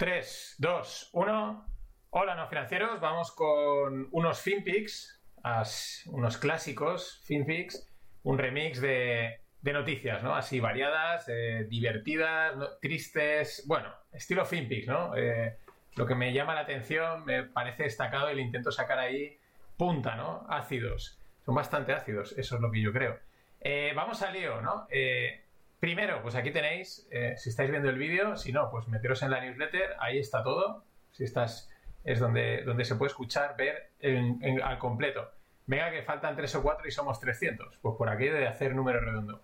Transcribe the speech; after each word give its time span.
3, 0.00 0.56
2, 0.60 1.10
1. 1.12 1.66
Hola, 2.08 2.34
no 2.34 2.48
financieros. 2.48 2.98
Vamos 3.02 3.32
con 3.32 4.08
unos 4.12 4.40
FinPix, 4.40 5.20
unos 6.06 6.38
clásicos 6.38 7.20
FinPix, 7.26 7.86
un 8.22 8.38
remix 8.38 8.80
de, 8.80 9.40
noticias, 9.62 10.22
¿no? 10.22 10.34
Así 10.34 10.58
variadas, 10.58 11.28
eh, 11.28 11.66
divertidas, 11.68 12.54
tristes. 12.80 13.64
Bueno, 13.66 13.92
estilo 14.10 14.46
FinPix, 14.46 14.88
¿no? 14.88 15.14
Eh, 15.14 15.58
lo 15.96 16.06
que 16.06 16.14
me 16.14 16.32
llama 16.32 16.54
la 16.54 16.62
atención, 16.62 17.26
me 17.26 17.42
parece 17.42 17.82
destacado 17.82 18.30
el 18.30 18.40
intento 18.40 18.72
sacar 18.72 19.00
ahí 19.00 19.36
punta, 19.76 20.16
¿no? 20.16 20.46
Ácidos. 20.48 21.20
Son 21.44 21.54
bastante 21.54 21.92
ácidos, 21.92 22.32
eso 22.38 22.54
es 22.54 22.62
lo 22.62 22.70
que 22.70 22.80
yo 22.80 22.90
creo. 22.90 23.18
Eh, 23.60 23.92
vamos 23.94 24.22
al 24.22 24.32
lío, 24.32 24.62
¿no? 24.62 24.86
Primero, 25.80 26.20
pues 26.22 26.34
aquí 26.34 26.50
tenéis, 26.50 27.08
eh, 27.10 27.34
si 27.36 27.48
estáis 27.48 27.70
viendo 27.70 27.88
el 27.88 27.96
vídeo, 27.96 28.36
si 28.36 28.52
no, 28.52 28.70
pues 28.70 28.86
meteros 28.86 29.22
en 29.22 29.30
la 29.30 29.40
newsletter, 29.40 29.96
ahí 29.98 30.18
está 30.18 30.42
todo. 30.42 30.84
Si 31.10 31.24
estás, 31.24 31.70
es 32.04 32.20
donde, 32.20 32.62
donde 32.64 32.84
se 32.84 32.96
puede 32.96 33.08
escuchar, 33.08 33.56
ver 33.56 33.90
al 34.62 34.78
completo. 34.78 35.30
Venga, 35.66 35.90
que 35.90 36.02
faltan 36.02 36.36
tres 36.36 36.54
o 36.54 36.62
cuatro 36.62 36.86
y 36.86 36.90
somos 36.90 37.18
300. 37.18 37.78
Pues 37.78 37.94
por 37.96 38.10
aquí 38.10 38.26
de 38.26 38.46
hacer 38.46 38.74
número 38.74 39.00
redondo. 39.00 39.40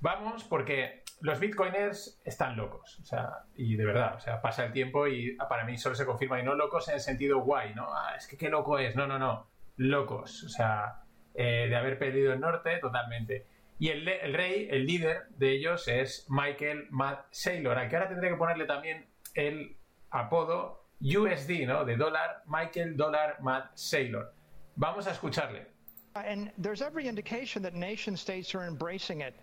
Vamos, 0.00 0.44
porque 0.44 1.02
los 1.20 1.40
bitcoiners 1.40 2.20
están 2.24 2.56
locos, 2.56 3.00
o 3.00 3.04
sea, 3.04 3.44
y 3.56 3.74
de 3.74 3.84
verdad, 3.84 4.14
o 4.14 4.20
sea, 4.20 4.40
pasa 4.40 4.64
el 4.64 4.72
tiempo 4.72 5.08
y 5.08 5.36
para 5.48 5.64
mí 5.64 5.76
solo 5.76 5.96
se 5.96 6.06
confirma, 6.06 6.38
y 6.38 6.44
no 6.44 6.54
locos 6.54 6.88
en 6.88 6.94
el 6.94 7.00
sentido 7.00 7.40
guay, 7.40 7.74
¿no? 7.74 7.88
Ah, 7.92 8.14
es 8.16 8.28
que 8.28 8.36
qué 8.36 8.48
loco 8.48 8.78
es, 8.78 8.94
no, 8.94 9.08
no, 9.08 9.18
no, 9.18 9.48
locos, 9.76 10.44
o 10.44 10.48
sea, 10.48 11.02
eh, 11.34 11.66
de 11.68 11.76
haber 11.76 11.98
perdido 11.98 12.32
el 12.32 12.40
norte 12.40 12.78
totalmente. 12.78 13.46
Y 13.78 13.90
el, 13.90 14.08
el, 14.08 14.34
rey, 14.34 14.68
el 14.70 14.86
líder 14.86 15.28
de 15.36 15.52
ellos 15.52 15.86
es 15.86 16.26
Michael 16.28 16.88
Matt 16.90 17.26
Saylor, 17.30 17.78
al 17.78 17.88
que 17.88 17.96
ahora 17.96 18.08
tendré 18.08 18.30
que 18.30 18.36
ponerle 18.36 18.66
también 18.66 19.06
el 19.34 19.76
apodo 20.10 20.84
USD, 21.00 21.66
¿no? 21.66 21.84
De 21.84 21.96
dólar, 21.96 22.42
Michael 22.46 22.96
Dollar 22.96 23.36
Matt 23.40 23.76
Saylor. 23.76 24.32
Vamos 24.76 25.06
a 25.06 25.12
escucharle. 25.12 25.64
And 26.14 26.50
there's 26.58 26.82
every 26.82 27.06
indication 27.06 27.62
that 27.62 27.74
nation 27.74 28.16
states 28.16 28.54
are 28.54 28.64
embracing 28.66 29.20
it. 29.20 29.34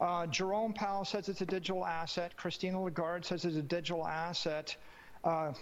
Uh, 0.00 0.26
Jerome 0.26 0.72
Powell 0.72 1.04
says 1.04 1.28
it's 1.28 1.40
a 1.40 1.46
digital 1.46 1.86
asset. 1.86 2.36
Christina 2.36 2.80
Lagarde 2.82 3.24
says 3.24 3.44
it's 3.44 3.56
a 3.56 3.62
digital 3.62 4.06
asset. 4.06 4.76
Uh, 5.22 5.52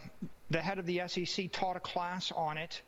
the 0.50 0.61
head 0.61 0.78
of 0.78 0.86
the 0.86 1.03
SEC 1.06 1.53
taught 1.53 1.77
a 1.77 1.81
class 1.81 2.33
on 2.33 2.56
it. 2.56 2.83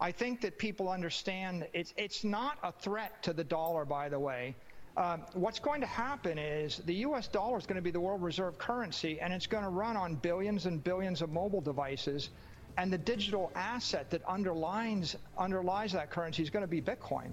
I 0.00 0.12
think 0.12 0.40
that 0.42 0.58
people 0.58 0.88
understand 0.88 1.66
it's, 1.72 1.92
it's 1.96 2.22
not 2.22 2.58
a 2.62 2.72
threat 2.72 3.22
to 3.22 3.32
the 3.32 3.44
dollar, 3.44 3.84
by 3.84 4.08
the 4.08 4.18
way. 4.18 4.54
Um, 4.96 5.22
what's 5.34 5.58
going 5.58 5.80
to 5.82 5.86
happen 5.86 6.38
is 6.38 6.78
the 6.86 6.94
U.S. 6.94 7.28
dollar 7.28 7.58
is 7.58 7.66
going 7.66 7.76
to 7.76 7.82
be 7.82 7.90
the 7.90 8.00
world 8.00 8.22
reserve 8.22 8.56
currency, 8.56 9.20
and 9.20 9.32
it's 9.32 9.46
going 9.46 9.64
to 9.64 9.68
run 9.68 9.96
on 9.96 10.14
billions 10.14 10.64
and 10.64 10.82
billions 10.82 11.20
of 11.20 11.30
mobile 11.30 11.60
devices. 11.60 12.30
And 12.78 12.92
the 12.92 12.98
digital 12.98 13.52
asset 13.54 14.10
that 14.10 14.22
underlines 14.26 15.16
underlies 15.36 15.92
that 15.92 16.10
currency 16.10 16.42
is 16.42 16.50
going 16.50 16.62
to 16.62 16.68
be 16.68 16.80
Bitcoin. 16.80 17.32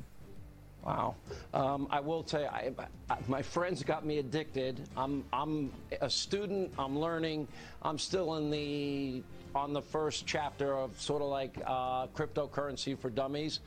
Wow. 0.86 1.16
Um, 1.54 1.88
I 1.90 2.02
will 2.02 2.24
tell 2.24 2.42
you, 2.42 2.48
I, 2.48 2.72
I, 3.10 3.18
my 3.28 3.42
friends 3.42 3.84
got 3.84 4.06
me 4.06 4.18
addicted. 4.18 4.82
I'm, 4.98 5.24
I'm 5.32 5.72
a 6.02 6.10
student. 6.10 6.74
I'm 6.78 7.00
learning. 7.00 7.48
I'm 7.82 7.98
still 7.98 8.36
in 8.36 8.50
the 8.50 9.24
on 9.56 9.72
the 9.72 9.82
first 9.82 10.26
chapter 10.26 10.76
of 10.76 11.00
sort 11.00 11.22
of 11.22 11.30
like 11.30 11.58
uh, 11.66 12.08
cryptocurrency 12.08 12.98
for 12.98 13.10
dummies. 13.10 13.60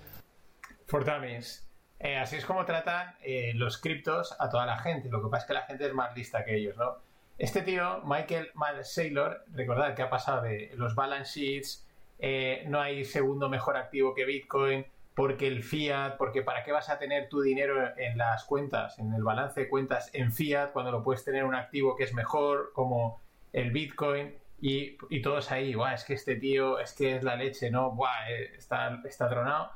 For 0.87 1.03
dummies. 1.03 1.61
Eh, 2.07 2.17
así 2.17 2.37
es 2.37 2.47
como 2.47 2.65
tratan 2.65 3.17
eh, 3.21 3.51
los 3.57 3.79
criptos 3.79 4.37
a 4.39 4.49
toda 4.49 4.65
la 4.65 4.79
gente. 4.79 5.09
Lo 5.09 5.21
que 5.21 5.29
pasa 5.29 5.43
es 5.43 5.47
que 5.49 5.55
la 5.55 5.63
gente 5.63 5.87
es 5.87 5.93
más 5.93 6.15
lista 6.15 6.45
que 6.45 6.55
ellos, 6.55 6.77
¿no? 6.77 6.99
Este 7.37 7.63
tío, 7.63 8.01
Michael 8.05 8.53
Saylor, 8.85 9.45
recordad 9.53 9.93
que 9.97 10.03
ha 10.03 10.09
pasado 10.09 10.43
de 10.43 10.71
los 10.77 10.95
balance 10.95 11.41
sheets, 11.41 11.85
eh, 12.21 12.63
no 12.69 12.81
hay 12.81 13.05
segundo 13.05 13.49
mejor 13.49 13.77
activo 13.77 14.15
que 14.15 14.25
Bitcoin, 14.25 14.87
porque 15.17 15.49
el 15.49 15.65
fiat, 15.65 16.17
porque 16.17 16.43
para 16.43 16.63
qué 16.63 16.71
vas 16.71 16.91
a 16.91 16.99
tener 17.01 17.29
tu 17.29 17.41
dinero 17.41 17.93
en 17.97 18.17
las 18.17 18.45
cuentas, 18.45 19.01
en 19.01 19.13
el 19.13 19.25
balance 19.25 19.63
de 19.63 19.69
cuentas 19.69 20.09
en 20.13 20.31
fiat, 20.31 20.71
cuando 20.71 20.93
lo 20.93 21.03
puedes 21.03 21.25
tener 21.25 21.43
un 21.43 21.57
activo 21.57 21.97
que 21.97 22.05
es 22.05 22.15
mejor, 22.15 22.71
como 22.73 23.21
el 23.53 23.73
Bitcoin, 23.73 24.33
y, 24.61 24.97
todos 25.23 25.51
ahí, 25.51 25.75
Buah, 25.75 25.95
es 25.95 26.05
que 26.05 26.15
este 26.15 26.37
tío, 26.37 26.79
es 26.79 26.93
que 26.93 27.17
es 27.17 27.25
la 27.25 27.35
leche, 27.35 27.69
¿no? 27.69 27.91
Buah, 27.91 28.31
está, 28.57 29.03
está 29.05 29.29
tronado. 29.29 29.73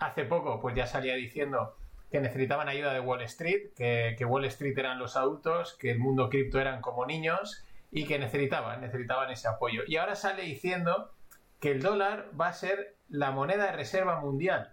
Hace 0.00 0.24
poco 0.24 0.60
pues 0.60 0.74
ya 0.74 0.86
salía 0.86 1.14
diciendo 1.14 1.76
que 2.10 2.20
necesitaban 2.20 2.68
ayuda 2.68 2.92
de 2.92 3.00
Wall 3.00 3.22
Street, 3.22 3.70
que, 3.76 4.24
Wall 4.24 4.44
Street 4.46 4.76
eran 4.76 4.98
los 4.98 5.16
adultos, 5.16 5.76
que 5.78 5.92
el 5.92 6.00
mundo 6.00 6.28
cripto 6.28 6.58
eran 6.58 6.80
como 6.80 7.06
niños 7.06 7.64
y 7.92 8.04
que 8.06 8.18
necesitaban, 8.18 8.80
necesitaban 8.80 9.30
ese 9.30 9.46
apoyo. 9.46 9.82
Y 9.86 9.96
ahora 9.96 10.16
sale 10.16 10.42
diciendo 10.42 11.12
que 11.60 11.70
el 11.70 11.82
dólar 11.82 12.30
va 12.38 12.48
a 12.48 12.52
ser 12.52 12.96
la 13.08 13.30
moneda 13.30 13.66
de 13.66 13.72
reserva 13.72 14.18
mundial. 14.20 14.72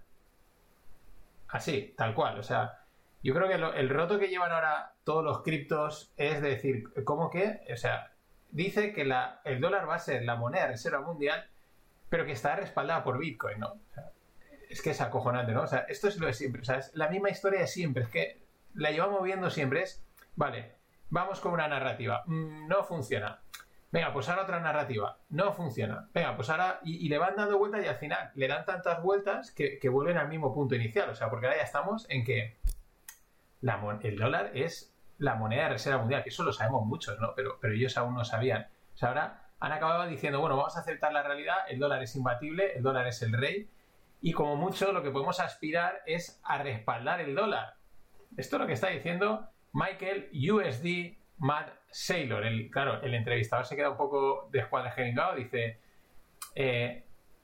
Así, 1.47 1.93
tal 1.95 2.15
cual. 2.15 2.39
O 2.39 2.43
sea, 2.43 2.79
yo 3.21 3.35
creo 3.35 3.47
que 3.47 3.79
el 3.79 3.89
roto 3.89 4.17
que 4.17 4.29
llevan 4.29 4.51
ahora 4.51 4.93
todos 5.03 5.23
los 5.23 5.43
criptos 5.43 6.11
es 6.17 6.41
decir, 6.41 6.85
¿cómo 7.03 7.29
que? 7.29 7.61
O 7.71 7.77
sea, 7.77 8.13
dice 8.49 8.93
que 8.93 9.03
el 9.43 9.61
dólar 9.61 9.87
va 9.87 9.95
a 9.95 9.99
ser 9.99 10.23
la 10.23 10.35
moneda 10.35 10.63
de 10.63 10.69
reserva 10.69 11.01
mundial, 11.01 11.47
pero 12.09 12.25
que 12.25 12.31
está 12.31 12.55
respaldada 12.55 13.03
por 13.03 13.19
Bitcoin, 13.19 13.59
¿no? 13.59 13.67
O 13.67 13.93
sea, 13.93 14.11
es 14.69 14.81
que 14.81 14.91
es 14.91 15.01
acojonante, 15.01 15.51
¿no? 15.51 15.63
O 15.63 15.67
sea, 15.67 15.85
esto 15.89 16.07
es 16.07 16.17
lo 16.17 16.27
de 16.27 16.33
siempre, 16.33 16.61
o 16.61 16.65
sea, 16.65 16.77
es 16.77 16.91
la 16.95 17.09
misma 17.09 17.29
historia 17.29 17.61
de 17.61 17.67
siempre, 17.67 18.03
es 18.03 18.09
que 18.09 18.47
la 18.73 18.91
llevamos 18.91 19.23
viendo 19.23 19.49
siempre, 19.49 19.83
es, 19.83 20.05
vale, 20.35 20.75
vamos 21.09 21.39
con 21.39 21.53
una 21.53 21.67
narrativa, 21.67 22.23
mm, 22.25 22.67
no 22.67 22.83
funciona. 22.83 23.41
Venga, 23.89 24.11
pues 24.11 24.27
ahora 24.27 24.43
otra 24.43 24.59
narrativa, 24.59 25.17
no 25.29 25.53
funciona. 25.53 26.09
Venga, 26.13 26.35
pues 26.35 26.49
ahora, 26.49 26.81
y, 26.83 27.07
le 27.07 27.17
van 27.17 27.37
dando 27.37 27.57
vueltas 27.57 27.83
y 27.83 27.87
al 27.87 27.95
final 27.95 28.31
le 28.35 28.47
dan 28.47 28.65
tantas 28.65 29.01
vueltas 29.01 29.51
que, 29.51 29.79
vuelven 29.89 30.17
al 30.17 30.27
mismo 30.27 30.53
punto 30.53 30.75
inicial, 30.75 31.09
o 31.09 31.15
sea, 31.15 31.29
porque 31.29 31.45
ahora 31.45 31.57
ya 31.57 31.63
estamos 31.63 32.05
en 32.09 32.25
que 32.25 32.59
el 34.03 34.17
dólar 34.17 34.51
es 34.53 34.93
la 35.17 35.35
moneda 35.35 35.63
de 35.63 35.69
reserva 35.69 35.99
mundial, 35.99 36.21
que 36.21 36.29
eso 36.29 36.43
lo 36.43 36.51
sabemos 36.51 36.85
muchos, 36.85 37.17
¿no? 37.19 37.33
Pero, 37.33 37.57
pero 37.61 37.73
ellos 37.73 37.97
aún 37.97 38.13
no 38.13 38.25
sabían. 38.25 38.67
O 38.93 38.97
sea, 38.97 39.09
ahora 39.09 39.49
han 39.59 39.71
acabado 39.71 40.05
diciendo, 40.05 40.41
bueno, 40.41 40.57
vamos 40.57 40.75
a 40.75 40.81
aceptar 40.81 41.13
la 41.13 41.23
realidad, 41.23 41.55
el 41.69 41.79
dólar 41.79 42.03
es 42.03 42.15
imbatible, 42.15 42.73
el 42.75 42.83
dólar 42.83 43.07
es 43.07 43.21
el 43.21 43.33
rey, 43.33 43.69
y 44.21 44.31
como 44.31 44.55
mucho 44.55 44.91
lo 44.91 45.03
que 45.03 45.11
podemos 45.11 45.39
aspirar 45.39 46.01
es 46.05 46.39
a 46.43 46.57
respaldar 46.57 47.21
el 47.21 47.35
dólar. 47.35 47.75
Esto 48.35 48.55
es 48.55 48.61
lo 48.61 48.67
que 48.67 48.73
está 48.73 48.89
diciendo 48.89 49.49
Michael 49.73 50.29
USD 50.33 51.17
Matt 51.37 51.69
Saylor. 51.91 52.43
Claro, 52.71 53.01
el 53.01 53.13
entrevistador 53.13 53.65
se 53.65 53.75
queda 53.75 53.91
un 53.91 53.97
poco 53.97 54.49
descuadrejeringado, 54.51 55.35
dice, 55.35 55.79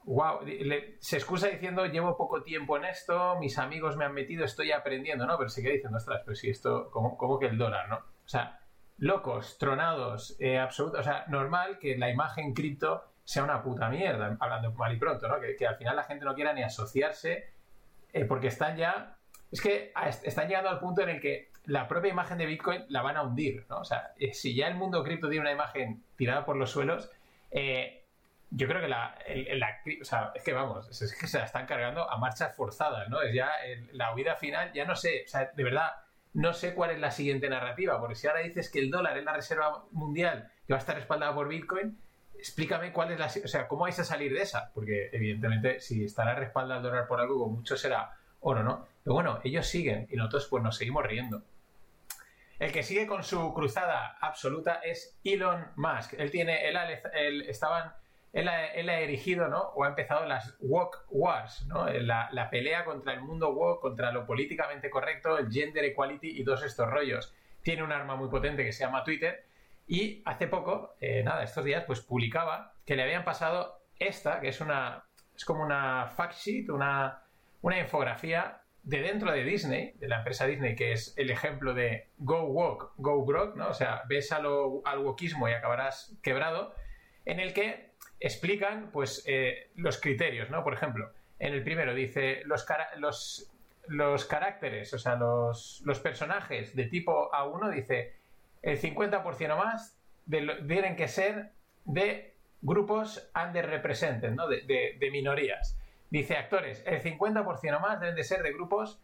wow, 0.04 0.40
eh, 0.46 0.96
se 1.00 1.16
excusa 1.16 1.48
diciendo, 1.48 1.86
llevo 1.86 2.16
poco 2.16 2.42
tiempo 2.42 2.76
en 2.76 2.84
esto, 2.84 3.36
mis 3.38 3.58
amigos 3.58 3.96
me 3.96 4.04
han 4.04 4.14
metido, 4.14 4.44
estoy 4.44 4.72
aprendiendo, 4.72 5.26
¿no? 5.26 5.36
Pero 5.38 5.48
se 5.48 5.62
queda 5.62 5.72
diciendo, 5.72 5.98
ostras, 5.98 6.22
pero 6.24 6.34
si 6.34 6.50
esto, 6.50 6.90
como, 6.90 7.38
que 7.38 7.46
el 7.46 7.58
dólar, 7.58 7.88
¿no? 7.88 7.96
O 7.96 8.28
sea, 8.28 8.60
locos, 8.98 9.58
tronados, 9.58 10.36
eh, 10.40 10.60
o 10.60 11.02
sea, 11.02 11.24
normal 11.28 11.78
que 11.78 11.96
la 11.96 12.10
imagen 12.10 12.54
cripto 12.54 13.04
sea 13.24 13.42
una 13.42 13.62
puta 13.62 13.88
mierda, 13.88 14.36
hablando 14.38 14.72
mal 14.72 14.92
y 14.92 14.98
pronto, 14.98 15.26
¿no? 15.28 15.36
Que, 15.40 15.66
al 15.66 15.76
final 15.76 15.96
la 15.96 16.04
gente 16.04 16.24
no 16.24 16.34
quiera 16.34 16.52
ni 16.52 16.62
asociarse 16.62 17.50
eh, 18.12 18.24
porque 18.26 18.48
están 18.48 18.76
ya... 18.76 19.16
Es 19.50 19.60
que 19.60 19.92
están 20.24 20.48
llegando 20.48 20.68
al 20.68 20.80
punto 20.80 21.02
en 21.02 21.10
el 21.10 21.20
que 21.20 21.52
la 21.66 21.86
propia 21.86 22.10
imagen 22.10 22.38
de 22.38 22.46
Bitcoin 22.46 22.84
la 22.88 23.02
van 23.02 23.16
a 23.16 23.22
hundir, 23.22 23.64
¿no? 23.68 23.78
O 23.78 23.84
sea, 23.84 24.12
eh, 24.18 24.34
si 24.34 24.54
ya 24.54 24.66
el 24.66 24.74
mundo 24.74 25.02
cripto 25.04 25.28
tiene 25.28 25.42
una 25.42 25.52
imagen 25.52 26.02
tirada 26.16 26.44
por 26.44 26.56
los 26.56 26.70
suelos, 26.70 27.10
eh, 27.50 28.04
yo 28.50 28.66
creo 28.66 28.80
que 28.80 28.88
la, 28.88 29.16
o 30.00 30.04
sea, 30.04 30.32
es 30.34 30.42
que 30.42 30.52
vamos, 30.52 30.88
es, 30.90 31.16
que 31.16 31.26
se 31.26 31.38
la 31.38 31.44
están 31.44 31.66
cargando 31.66 32.10
a 32.10 32.18
marchas 32.18 32.54
forzadas, 32.54 33.08
¿no? 33.08 33.22
Es 33.22 33.32
ya 33.32 33.50
la 33.92 34.14
huida 34.14 34.36
final, 34.36 34.72
ya 34.72 34.84
no 34.84 34.96
sé, 34.96 35.22
o 35.24 35.28
sea, 35.28 35.50
de 35.54 35.64
verdad, 35.64 35.92
no 36.34 36.52
sé 36.52 36.74
cuál 36.74 36.90
es 36.90 36.98
la 36.98 37.10
siguiente 37.10 37.48
narrativa, 37.48 37.98
porque 37.98 38.16
si 38.16 38.26
ahora 38.26 38.40
dices 38.40 38.70
que 38.70 38.80
el 38.80 38.90
dólar 38.90 39.16
es 39.16 39.24
la 39.24 39.32
reserva 39.32 39.84
mundial 39.92 40.50
que 40.66 40.72
va 40.72 40.78
a 40.78 40.80
estar 40.80 40.96
respaldada 40.96 41.34
por 41.34 41.48
Bitcoin, 41.48 41.98
explícame 42.44 42.92
cuál 42.92 43.10
es 43.10 43.18
la, 43.18 43.26
o 43.42 43.48
sea, 43.48 43.66
cómo 43.66 43.84
vais 43.84 43.98
a 43.98 44.04
salir 44.04 44.34
de 44.34 44.42
esa, 44.42 44.70
porque 44.74 45.08
evidentemente 45.14 45.80
si 45.80 46.04
estará 46.04 46.34
respaldado 46.34 46.80
al 46.80 46.82
dólar 46.82 47.06
por 47.08 47.18
algo, 47.18 47.48
mucho 47.48 47.74
será 47.74 48.18
oro, 48.40 48.62
¿no? 48.62 48.86
Pero 49.02 49.14
bueno, 49.14 49.40
ellos 49.44 49.66
siguen 49.66 50.06
y 50.10 50.16
nosotros 50.16 50.48
pues 50.50 50.62
nos 50.62 50.76
seguimos 50.76 51.06
riendo. 51.06 51.42
El 52.58 52.70
que 52.70 52.82
sigue 52.82 53.06
con 53.06 53.24
su 53.24 53.54
cruzada 53.54 54.18
absoluta 54.20 54.74
es 54.84 55.18
Elon 55.24 55.68
Musk. 55.76 56.12
Él 56.18 56.30
tiene, 56.30 56.68
él, 56.68 57.46
estaban, 57.48 57.94
él 58.34 58.48
ha, 58.48 59.00
erigido, 59.00 59.48
¿no? 59.48 59.60
O 59.74 59.84
ha 59.84 59.88
empezado 59.88 60.26
las 60.26 60.54
Woke 60.60 60.98
Wars, 61.08 61.64
¿no? 61.66 61.88
La, 61.88 62.28
la 62.30 62.50
pelea 62.50 62.84
contra 62.84 63.14
el 63.14 63.22
mundo 63.22 63.54
woke, 63.54 63.80
contra 63.80 64.12
lo 64.12 64.26
políticamente 64.26 64.90
correcto, 64.90 65.38
el 65.38 65.50
gender 65.50 65.84
equality 65.84 66.38
y 66.38 66.44
todos 66.44 66.62
estos 66.62 66.90
rollos. 66.90 67.34
Tiene 67.62 67.82
un 67.82 67.90
arma 67.90 68.16
muy 68.16 68.28
potente 68.28 68.64
que 68.64 68.72
se 68.72 68.84
llama 68.84 69.02
Twitter 69.02 69.46
y 69.86 70.22
hace 70.24 70.46
poco, 70.46 70.94
eh, 71.00 71.22
nada, 71.22 71.42
estos 71.42 71.64
días, 71.64 71.84
pues 71.86 72.00
publicaba 72.00 72.72
que 72.86 72.96
le 72.96 73.02
habían 73.02 73.24
pasado 73.24 73.80
esta, 73.98 74.40
que 74.40 74.48
es 74.48 74.60
una. 74.60 75.04
Es 75.36 75.44
como 75.44 75.64
una 75.64 76.06
fact 76.16 76.34
sheet, 76.34 76.70
una, 76.70 77.24
una 77.60 77.78
infografía 77.78 78.62
de 78.84 79.00
dentro 79.00 79.32
de 79.32 79.42
Disney, 79.44 79.94
de 79.98 80.08
la 80.08 80.18
empresa 80.18 80.46
Disney, 80.46 80.76
que 80.76 80.92
es 80.92 81.14
el 81.16 81.30
ejemplo 81.30 81.74
de 81.74 82.10
go 82.18 82.44
walk, 82.44 82.92
go 82.98 83.24
grog, 83.24 83.56
¿no? 83.56 83.68
O 83.68 83.74
sea, 83.74 84.02
ves 84.08 84.30
al 84.30 84.46
wokismo 84.46 85.48
y 85.48 85.52
acabarás 85.52 86.16
quebrado, 86.22 86.74
en 87.24 87.40
el 87.40 87.52
que 87.52 87.94
explican, 88.20 88.90
pues, 88.92 89.24
eh, 89.26 89.70
los 89.74 90.00
criterios, 90.00 90.50
¿no? 90.50 90.62
Por 90.62 90.74
ejemplo, 90.74 91.10
en 91.38 91.54
el 91.54 91.62
primero 91.64 91.94
dice 91.94 92.42
los, 92.44 92.66
los, 92.98 93.50
los 93.88 94.24
caracteres, 94.26 94.92
o 94.94 94.98
sea, 94.98 95.16
los, 95.16 95.82
los, 95.84 95.98
personajes 96.00 96.76
de 96.76 96.84
tipo 96.84 97.30
A1, 97.32 97.74
dice 97.74 98.14
el 98.64 98.80
50% 98.80 99.52
o 99.52 99.56
más 99.56 99.96
tienen 100.66 100.96
que 100.96 101.08
ser 101.08 101.52
de 101.84 102.34
grupos 102.62 103.30
underrepresented, 103.34 104.30
¿no? 104.30 104.48
De, 104.48 104.62
de, 104.62 104.96
de 104.98 105.10
minorías. 105.10 105.78
Dice 106.10 106.36
actores, 106.36 106.82
el 106.86 107.02
50% 107.02 107.76
o 107.76 107.80
más 107.80 108.00
deben 108.00 108.14
de 108.14 108.24
ser 108.24 108.42
de 108.42 108.52
grupos 108.52 109.00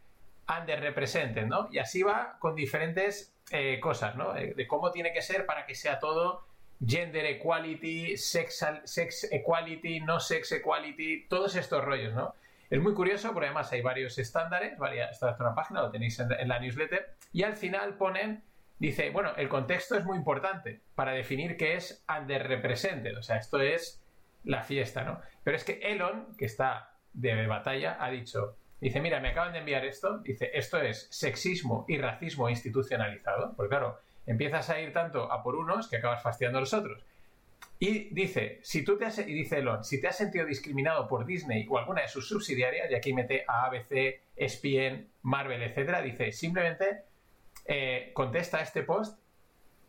underrepresented, 0.48 1.46
¿no? 1.46 1.68
Y 1.70 1.78
así 1.78 2.02
va 2.02 2.36
con 2.38 2.54
diferentes 2.54 3.34
eh, 3.50 3.80
cosas, 3.80 4.16
¿no? 4.16 4.36
Eh, 4.36 4.54
de 4.54 4.66
cómo 4.66 4.90
tiene 4.90 5.12
que 5.12 5.22
ser 5.22 5.46
para 5.46 5.66
que 5.66 5.74
sea 5.74 5.98
todo 5.98 6.44
gender 6.84 7.26
equality, 7.26 8.16
sex, 8.16 8.64
sex 8.84 9.28
equality, 9.30 10.00
no 10.00 10.18
sex 10.18 10.52
equality, 10.52 11.26
todos 11.28 11.56
estos 11.56 11.84
rollos, 11.84 12.14
¿no? 12.14 12.34
Es 12.70 12.80
muy 12.80 12.94
curioso 12.94 13.32
porque 13.32 13.46
además 13.46 13.70
hay 13.72 13.82
varios 13.82 14.16
estándares, 14.18 14.78
varias, 14.78 15.10
esta 15.10 15.32
es 15.32 15.40
una 15.40 15.54
página, 15.54 15.82
lo 15.82 15.90
tenéis 15.90 16.18
en, 16.20 16.32
en, 16.32 16.48
la 16.48 16.60
newsletter, 16.60 17.14
y 17.32 17.42
al 17.42 17.56
final 17.56 17.94
ponen, 17.94 18.42
dice, 18.80 19.10
bueno, 19.10 19.32
el 19.36 19.48
contexto 19.48 19.96
es 19.96 20.04
muy 20.04 20.16
importante 20.16 20.80
para 20.96 21.12
definir 21.12 21.56
qué 21.56 21.76
es 21.76 22.04
underrepresented, 22.08 23.16
o 23.16 23.22
sea, 23.22 23.36
esto 23.36 23.60
es 23.60 24.02
la 24.42 24.62
fiesta, 24.62 25.04
¿no? 25.04 25.20
Pero 25.44 25.56
es 25.56 25.64
que 25.64 25.80
Elon, 25.82 26.34
que 26.36 26.46
está 26.46 26.94
de 27.12 27.46
batalla 27.46 27.98
ha 28.00 28.10
dicho, 28.10 28.56
dice, 28.80 29.00
mira, 29.00 29.20
me 29.20 29.28
acaban 29.28 29.52
de 29.52 29.58
enviar 29.58 29.84
esto, 29.84 30.18
dice, 30.18 30.50
esto 30.54 30.80
es 30.80 31.08
sexismo 31.10 31.84
y 31.88 31.98
racismo 31.98 32.48
institucionalizado, 32.48 33.54
porque 33.54 33.68
claro, 33.68 33.98
empiezas 34.26 34.70
a 34.70 34.80
ir 34.80 34.94
tanto 34.94 35.30
a 35.30 35.42
por 35.42 35.56
unos 35.56 35.88
que 35.88 35.98
acabas 35.98 36.22
fastidiando 36.22 36.58
a 36.58 36.62
los 36.62 36.72
otros. 36.72 37.04
Y 37.78 38.14
dice, 38.14 38.60
si 38.62 38.82
tú 38.82 38.96
te 38.96 39.04
has, 39.04 39.18
y 39.18 39.32
dice 39.32 39.58
Elon, 39.58 39.84
si 39.84 40.00
te 40.00 40.08
has 40.08 40.16
sentido 40.16 40.46
discriminado 40.46 41.06
por 41.06 41.26
Disney 41.26 41.66
o 41.68 41.78
alguna 41.78 42.02
de 42.02 42.08
sus 42.08 42.28
subsidiarias, 42.28 42.90
y 42.90 42.94
aquí 42.94 43.12
mete 43.12 43.44
a 43.46 43.66
ABC, 43.66 44.20
ESPN, 44.36 45.08
Marvel, 45.22 45.62
etcétera, 45.62 46.00
dice, 46.00 46.32
simplemente 46.32 47.09
eh, 47.66 48.10
contesta 48.14 48.60
este 48.60 48.82
post 48.82 49.22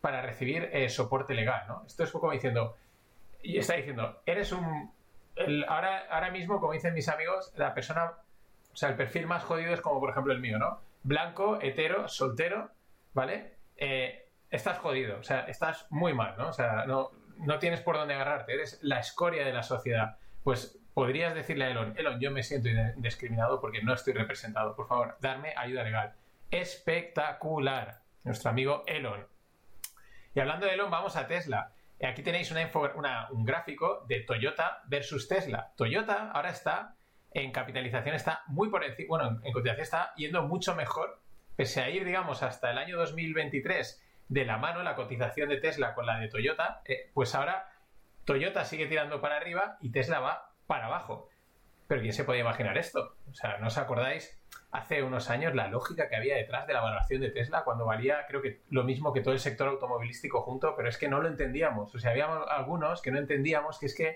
para 0.00 0.22
recibir 0.22 0.68
eh, 0.72 0.88
soporte 0.88 1.34
legal, 1.34 1.64
¿no? 1.68 1.84
Esto 1.86 2.04
es 2.04 2.10
como 2.10 2.32
diciendo, 2.32 2.76
y 3.42 3.58
está 3.58 3.74
diciendo, 3.74 4.22
eres 4.26 4.52
un 4.52 4.92
ahora, 5.68 6.06
ahora 6.10 6.30
mismo, 6.30 6.60
como 6.60 6.72
dicen 6.72 6.94
mis 6.94 7.08
amigos, 7.08 7.52
la 7.56 7.74
persona, 7.74 8.12
o 8.72 8.76
sea, 8.76 8.90
el 8.90 8.96
perfil 8.96 9.26
más 9.26 9.44
jodido 9.44 9.72
es 9.72 9.80
como 9.80 10.00
por 10.00 10.10
ejemplo 10.10 10.32
el 10.32 10.40
mío, 10.40 10.58
¿no? 10.58 10.80
Blanco, 11.02 11.58
hetero, 11.60 12.08
soltero, 12.08 12.70
¿vale? 13.12 13.56
Eh, 13.76 14.28
estás 14.50 14.78
jodido, 14.78 15.18
o 15.18 15.22
sea, 15.22 15.40
estás 15.42 15.86
muy 15.90 16.14
mal, 16.14 16.36
¿no? 16.36 16.48
O 16.48 16.52
sea, 16.52 16.84
no, 16.86 17.10
no 17.38 17.58
tienes 17.58 17.80
por 17.80 17.96
dónde 17.96 18.14
agarrarte, 18.14 18.54
eres 18.54 18.78
la 18.82 18.98
escoria 18.98 19.44
de 19.44 19.52
la 19.52 19.62
sociedad. 19.62 20.16
Pues 20.44 20.78
podrías 20.94 21.34
decirle 21.34 21.64
a 21.64 21.70
Elon, 21.70 21.94
Elon, 21.96 22.20
yo 22.20 22.30
me 22.30 22.42
siento 22.42 22.68
discriminado 22.96 23.60
porque 23.60 23.82
no 23.82 23.94
estoy 23.94 24.12
representado, 24.12 24.76
por 24.76 24.86
favor, 24.86 25.16
darme 25.20 25.54
ayuda 25.56 25.84
legal. 25.84 26.14
Espectacular, 26.52 28.02
nuestro 28.24 28.50
amigo 28.50 28.84
Elon. 28.86 29.26
Y 30.34 30.40
hablando 30.40 30.66
de 30.66 30.74
Elon, 30.74 30.90
vamos 30.90 31.16
a 31.16 31.26
Tesla. 31.26 31.72
Aquí 32.06 32.22
tenéis 32.22 32.52
un 32.52 33.44
gráfico 33.46 34.04
de 34.06 34.20
Toyota 34.20 34.82
versus 34.86 35.28
Tesla. 35.28 35.72
Toyota 35.78 36.30
ahora 36.30 36.50
está 36.50 36.94
en 37.32 37.52
capitalización, 37.52 38.14
está 38.14 38.42
muy 38.48 38.68
por 38.68 38.84
encima, 38.84 39.08
bueno, 39.08 39.40
en 39.42 39.50
cotización 39.50 39.80
está 39.80 40.12
yendo 40.14 40.42
mucho 40.42 40.74
mejor, 40.74 41.22
pese 41.56 41.80
a 41.80 41.88
ir, 41.88 42.04
digamos, 42.04 42.42
hasta 42.42 42.70
el 42.70 42.76
año 42.76 42.98
2023 42.98 44.04
de 44.28 44.44
la 44.44 44.58
mano 44.58 44.82
la 44.82 44.94
cotización 44.94 45.48
de 45.48 45.56
Tesla 45.56 45.94
con 45.94 46.04
la 46.04 46.18
de 46.18 46.28
Toyota, 46.28 46.82
eh, 46.84 47.10
pues 47.14 47.34
ahora 47.34 47.72
Toyota 48.26 48.66
sigue 48.66 48.88
tirando 48.88 49.22
para 49.22 49.38
arriba 49.38 49.78
y 49.80 49.90
Tesla 49.90 50.20
va 50.20 50.52
para 50.66 50.84
abajo. 50.84 51.30
Pero 51.88 52.02
¿quién 52.02 52.12
se 52.12 52.24
puede 52.24 52.40
imaginar 52.40 52.76
esto? 52.76 53.16
O 53.30 53.32
sea, 53.32 53.56
¿no 53.56 53.68
os 53.68 53.78
acordáis 53.78 54.41
hace 54.72 55.02
unos 55.02 55.28
años 55.28 55.54
la 55.54 55.68
lógica 55.68 56.08
que 56.08 56.16
había 56.16 56.34
detrás 56.34 56.66
de 56.66 56.72
la 56.72 56.80
valoración 56.80 57.20
de 57.20 57.30
Tesla 57.30 57.62
cuando 57.62 57.84
valía, 57.84 58.24
creo 58.26 58.40
que 58.40 58.62
lo 58.70 58.84
mismo 58.84 59.12
que 59.12 59.20
todo 59.20 59.34
el 59.34 59.40
sector 59.40 59.68
automovilístico 59.68 60.40
junto, 60.40 60.74
pero 60.74 60.88
es 60.88 60.96
que 60.96 61.08
no 61.08 61.20
lo 61.20 61.28
entendíamos. 61.28 61.94
O 61.94 61.98
sea, 61.98 62.10
había 62.10 62.26
algunos 62.26 63.02
que 63.02 63.10
no 63.10 63.18
entendíamos 63.18 63.78
que 63.78 63.86
es 63.86 63.94
que 63.94 64.08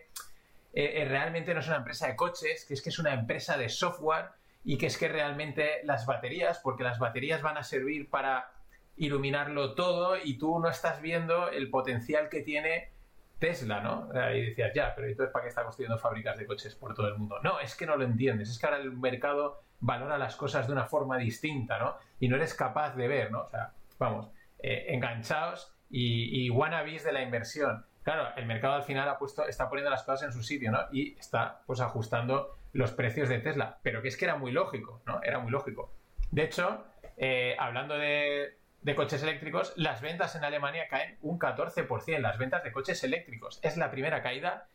eh, 0.73 1.03
eh, 1.03 1.05
realmente 1.05 1.53
no 1.53 1.61
es 1.61 1.69
una 1.69 1.77
empresa 1.77 2.07
de 2.07 2.17
coches, 2.17 2.65
que 2.67 2.73
es 2.73 2.83
que 2.83 2.89
es 2.89 2.99
una 2.99 3.13
empresa 3.13 3.59
de 3.59 3.69
software 3.69 4.31
y 4.65 4.79
que 4.79 4.87
es 4.87 4.97
que 4.97 5.09
realmente 5.09 5.85
las 5.85 6.07
baterías, 6.07 6.59
porque 6.61 6.85
las 6.85 6.99
baterías 6.99 7.43
van 7.43 7.59
a 7.59 7.63
servir 7.63 8.09
para 8.09 8.51
iluminarlo 8.97 9.75
todo 9.75 10.17
y 10.17 10.39
tú 10.39 10.59
no 10.59 10.71
estás 10.71 11.03
viendo 11.03 11.51
el 11.51 11.69
potencial 11.69 12.31
que 12.31 12.41
tiene 12.41 12.93
Tesla, 13.39 13.81
¿no? 13.81 14.09
Y 14.35 14.47
decías, 14.47 14.73
ya, 14.75 14.95
pero 14.95 15.09
entonces 15.09 15.33
¿para 15.33 15.45
qué 15.45 15.49
está 15.51 15.63
construyendo 15.63 15.99
fábricas 15.99 16.39
de 16.39 16.47
coches 16.47 16.75
por 16.75 16.95
todo 16.95 17.09
el 17.09 17.17
mundo? 17.17 17.39
No, 17.43 17.61
es 17.61 17.75
que 17.75 17.87
no 17.87 17.97
lo 17.97 18.05
entiendes, 18.05 18.51
es 18.51 18.59
que 18.59 18.67
ahora 18.67 18.79
el 18.79 18.93
mercado 18.93 19.63
valora 19.81 20.17
las 20.19 20.37
cosas 20.37 20.67
de 20.67 20.73
una 20.73 20.87
forma 20.87 21.19
distinta, 21.19 21.79
¿no? 21.79 21.97
Y 22.19 22.29
no 22.29 22.37
eres 22.37 22.55
capaz 22.55 22.95
de 22.97 23.09
ver, 23.09 23.31
¿no? 23.31 23.43
O 23.43 23.51
sea, 23.51 23.73
vamos, 23.99 24.31
eh, 24.59 24.87
enganchados 24.89 25.75
y, 25.91 26.47
y 26.47 26.51
wannabes 26.51 27.05
de 27.05 27.13
la 27.13 27.23
inversión. 27.23 27.85
Claro, 28.03 28.29
el 28.37 28.47
mercado 28.47 28.75
al 28.75 28.85
final 28.85 29.09
ha 29.09 29.19
puesto, 29.19 29.47
está 29.47 29.69
poniendo 29.69 29.91
las 29.91 30.05
cosas 30.05 30.29
en 30.29 30.33
su 30.33 30.43
sitio, 30.43 30.71
¿no? 30.71 30.79
Y 30.93 31.19
está 31.19 31.63
pues 31.67 31.81
ajustando 31.81 32.57
los 32.73 32.93
precios 32.93 33.29
de 33.29 33.41
Tesla. 33.41 33.79
Pero 33.83 34.01
que 34.01 34.09
es 34.09 34.17
que 34.17 34.25
era 34.25 34.37
muy 34.37 34.53
lógico, 34.53 35.03
¿no? 35.07 35.21
Era 35.23 35.41
muy 35.41 35.51
lógico. 35.51 35.93
De 36.31 36.45
hecho, 36.45 36.85
eh, 37.17 37.57
hablando 37.59 37.99
de, 37.99 38.59
coches 38.95 39.23
eléctricos, 39.23 39.73
las 39.77 40.01
ventas 40.01 40.37
en 40.37 40.45
Alemania 40.45 40.87
caen 40.89 41.19
un 41.23 41.39
14%, 41.39 42.19
las 42.19 42.39
ventas 42.39 42.63
de 42.63 42.73
coches 42.73 43.03
eléctricos. 43.05 43.59
Es 43.63 43.77
la 43.77 43.91
primera 43.91 44.23
caída 44.23 44.69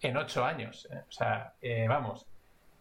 en 0.00 0.16
ocho 0.16 0.44
años. 0.44 0.88
¿eh? 0.92 1.02
O 1.08 1.12
sea, 1.12 1.54
vamos, 1.88 2.26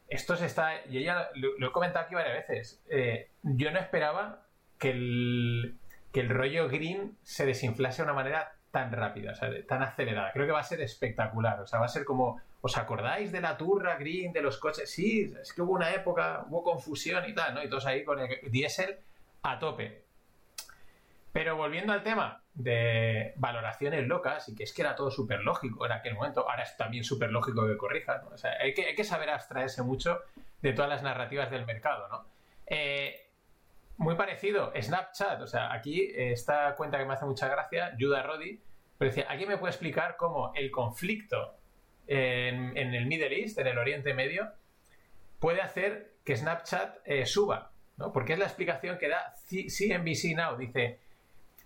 esto 0.10 0.36
se 0.36 0.46
está, 0.46 0.86
y 0.90 1.00
ella 1.00 1.30
lo, 1.36 1.68
he 1.68 1.72
comentado 1.72 2.06
aquí 2.06 2.16
varias 2.16 2.48
veces, 2.48 2.82
eh, 2.90 3.30
yo 3.44 3.72
no 3.72 3.80
esperaba 3.80 4.44
que 4.80 4.92
el, 4.92 5.78
que 6.14 6.22
el 6.22 6.30
rollo 6.30 6.70
green 6.70 7.18
se 7.24 7.46
desinflase 7.46 8.02
de 8.02 8.04
una 8.04 8.14
manera 8.14 8.54
tan 8.72 8.92
rápida, 8.92 9.34
tan 9.68 9.84
acelerada. 9.84 10.32
Creo 10.32 10.46
que 10.46 10.52
va 10.52 10.60
a 10.60 10.64
ser 10.64 10.82
espectacular, 10.82 11.60
o 11.60 11.68
sea, 11.68 11.80
va 11.80 11.86
a 11.86 11.90
ser 11.90 12.06
como, 12.06 12.42
¿os 12.62 12.78
acordáis 12.78 13.32
de 13.32 13.42
la 13.42 13.58
turra 13.58 13.98
green, 13.98 14.32
de 14.32 14.42
los 14.42 14.58
coches? 14.58 14.90
Sí, 14.90 15.34
es 15.42 15.52
que 15.52 15.62
hubo 15.62 15.74
una 15.74 15.94
época, 15.94 16.46
hubo 16.48 16.64
confusión 16.64 17.28
y 17.28 17.34
tal, 17.34 17.56
¿no? 17.56 17.64
Y 17.64 17.70
todos 17.70 17.86
ahí 17.86 18.04
con 18.04 18.20
el 18.20 18.30
diésel 18.52 18.98
a 19.42 19.60
tope. 19.60 20.07
Pero 21.38 21.56
volviendo 21.56 21.94
al 21.94 22.02
tema 22.02 22.42
de 22.56 23.34
valoraciones 23.36 24.08
locas, 24.08 24.50
y 24.50 24.56
que 24.56 24.64
es 24.64 24.74
que 24.74 24.82
era 24.82 24.96
todo 24.96 25.12
súper 25.12 25.42
lógico 25.42 25.86
en 25.86 25.92
aquel 25.92 26.16
momento, 26.16 26.50
ahora 26.50 26.64
es 26.64 26.76
también 26.78 27.04
súper 27.04 27.30
lógico 27.32 27.68
que 27.68 27.78
corrijas, 27.78 28.24
o 28.24 28.36
sea, 28.36 28.54
hay 28.60 28.74
que, 28.74 29.04
saber 29.04 29.30
abstraerse 29.30 29.84
mucho 29.84 30.20
de 30.64 30.74
todas 30.74 30.90
las 30.90 31.04
narrativas 31.04 31.52
del 31.52 31.64
mercado, 31.68 32.08
¿no? 32.08 32.26
Eh, 32.66 33.28
muy 33.98 34.16
parecido, 34.16 34.74
Snapchat, 34.76 35.40
o 35.40 35.46
sea, 35.46 35.72
aquí 35.72 36.12
esta 36.16 36.74
cuenta 36.74 36.98
que 36.98 37.06
me 37.06 37.14
hace 37.14 37.26
mucha 37.26 37.48
gracia, 37.48 37.96
Judah 38.00 38.24
Roddy, 38.24 38.60
pero 38.98 39.12
decía, 39.12 39.28
¿aquí 39.30 39.46
me 39.46 39.60
puede 39.60 39.70
explicar 39.70 40.16
cómo 40.18 40.54
el 40.56 40.72
conflicto 40.72 41.54
en, 42.08 42.76
el 42.76 43.06
Middle 43.06 43.44
East, 43.44 43.60
en 43.60 43.68
el 43.68 43.78
Oriente 43.78 44.16
Medio, 44.16 44.54
puede 45.38 45.62
hacer 45.62 46.14
que 46.26 46.36
Snapchat 46.36 46.98
eh, 47.06 47.28
suba, 47.28 47.70
¿no? 47.98 48.12
Porque 48.12 48.34
es 48.34 48.40
la 48.40 48.46
explicación 48.46 48.98
que 48.98 49.08
da 49.08 49.36
CNBC 49.46 50.36
Now, 50.36 50.58
dice, 50.58 51.06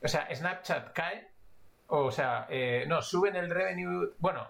o 0.03 0.07
sea, 0.07 0.27
Snapchat 0.33 0.93
cae, 0.93 1.27
o 1.87 2.11
sea, 2.11 2.47
eh, 2.49 2.85
no, 2.87 3.01
suben 3.01 3.35
el 3.35 3.49
revenue, 3.49 4.13
bueno, 4.19 4.47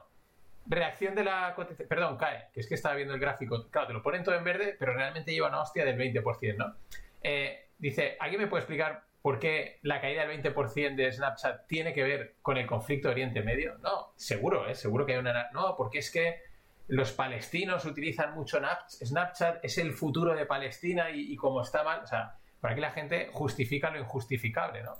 reacción 0.66 1.16
de 1.16 1.24
la 1.24 1.54
cotización, 1.56 1.88
perdón, 1.90 2.18
cae, 2.18 2.50
que 2.54 2.60
es 2.60 2.68
que 2.68 2.76
estaba 2.76 2.96
viendo 2.96 3.14
el 3.14 3.20
gráfico, 3.20 3.68
claro, 3.70 3.88
te 3.88 3.94
lo 3.94 4.02
ponen 4.02 4.24
todo 4.24 4.36
en 4.36 4.44
verde, 4.44 4.76
pero 4.78 4.94
realmente 4.94 5.32
lleva 5.32 5.50
una 5.50 5.62
hostia 5.62 5.86
del 5.86 5.98
20%, 5.98 6.56
¿no? 6.56 6.76
Eh, 7.24 7.70
dice, 7.78 8.18
¿alguien 8.20 8.42
me 8.42 8.48
puede 8.48 8.62
explicar 8.62 9.04
por 9.22 9.40
qué 9.40 9.80
la 9.84 10.02
caída 10.02 10.26
del 10.26 10.42
20% 10.42 10.96
de 10.96 11.12
Snapchat 11.12 11.68
tiene 11.68 11.94
que 11.94 12.04
ver 12.04 12.36
con 12.42 12.58
el 12.58 12.66
conflicto 12.66 13.08
de 13.08 13.14
Oriente 13.14 13.42
Medio? 13.42 13.78
No, 13.80 14.14
seguro, 14.16 14.68
¿eh? 14.68 14.76
Seguro 14.76 15.06
que 15.06 15.14
hay 15.14 15.20
una... 15.20 15.52
No, 15.52 15.76
porque 15.76 16.00
es 16.00 16.12
que 16.12 16.42
los 16.88 17.12
palestinos 17.12 17.86
utilizan 17.86 18.34
mucho 18.34 18.60
Snapchat, 18.90 19.64
es 19.64 19.78
el 19.78 19.94
futuro 19.94 20.36
de 20.36 20.46
Palestina 20.46 21.10
y, 21.12 21.36
como 21.36 21.62
está 21.62 21.84
mal, 21.84 22.02
o 22.04 22.08
sea, 22.08 22.36
para 22.60 22.76
que 22.76 22.82
la 22.82 22.92
gente 22.92 23.30
justifica 23.32 23.90
lo 23.92 24.00
injustificable, 24.00 24.84
¿no? 24.84 24.98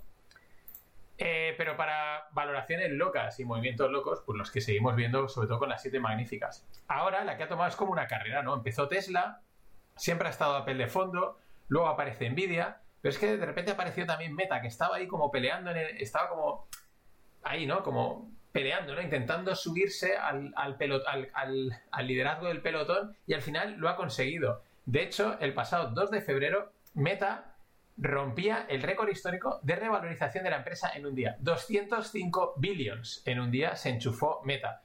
Eh, 1.24 1.54
pero 1.56 1.78
para 1.78 2.30
valoraciones 2.32 2.90
locas 2.90 3.40
y 3.40 3.46
movimientos 3.46 3.92
locos, 3.92 4.24
pues 4.26 4.40
los 4.40 4.50
que 4.50 4.60
seguimos 4.60 4.96
viendo, 4.96 5.28
sobre 5.28 5.48
todo 5.48 5.60
con 5.60 5.70
las 5.70 5.80
siete 5.80 6.00
magníficas. 6.00 6.68
Ahora 6.88 7.24
la 7.24 7.38
que 7.38 7.44
ha 7.44 7.48
tomado 7.48 7.70
es 7.70 7.76
como 7.76 7.92
una 7.92 8.08
carrera, 8.08 8.42
¿no? 8.42 8.56
Empezó 8.56 8.88
Tesla, 8.88 9.40
siempre 9.96 10.28
ha 10.28 10.32
estado 10.32 10.56
Apple 10.56 10.74
de 10.74 10.88
fondo, 10.88 11.38
luego 11.68 11.90
aparece 11.90 12.28
Nvidia, 12.28 12.82
pero 13.02 13.12
es 13.12 13.20
que 13.20 13.38
de 13.38 13.46
repente 13.46 13.70
apareció 13.70 14.08
también 14.08 14.34
Meta, 14.34 14.62
que 14.62 14.68
estaba 14.68 14.96
ahí 14.96 15.08
como 15.08 15.30
peleando, 15.30 15.70
en 15.70 15.78
el, 15.78 16.02
estaba 16.02 16.28
como 16.28 16.68
ahí, 17.44 17.68
¿no? 17.68 17.84
Como 17.84 18.32
peleando, 18.52 18.96
¿no? 18.96 19.02
Intentando 19.04 19.56
subirse 19.56 20.18
al, 20.18 20.52
al, 20.56 20.76
al, 21.36 21.82
al 21.92 22.08
liderazgo 22.08 22.48
del 22.48 22.64
pelotón 22.64 23.16
y 23.28 23.36
al 23.36 23.44
final 23.44 23.76
lo 23.76 23.90
ha 23.90 23.96
conseguido. 23.96 24.64
De 24.88 25.04
hecho, 25.04 25.38
el 25.40 25.54
pasado 25.54 25.92
2 25.92 26.10
de 26.10 26.22
febrero, 26.22 26.72
Meta 26.96 27.51
rompía 28.02 28.66
el 28.68 28.82
récord 28.82 29.10
histórico 29.10 29.60
de 29.62 29.76
revalorización 29.76 30.44
de 30.44 30.50
la 30.50 30.58
empresa 30.58 30.92
en 30.96 31.06
un 31.06 31.14
día. 31.14 31.38
205 31.40 32.56
billions 32.58 33.22
en 33.26 33.40
un 33.40 33.52
día 33.52 33.76
se 33.76 33.90
enchufó 33.90 34.42
Meta. 34.44 34.82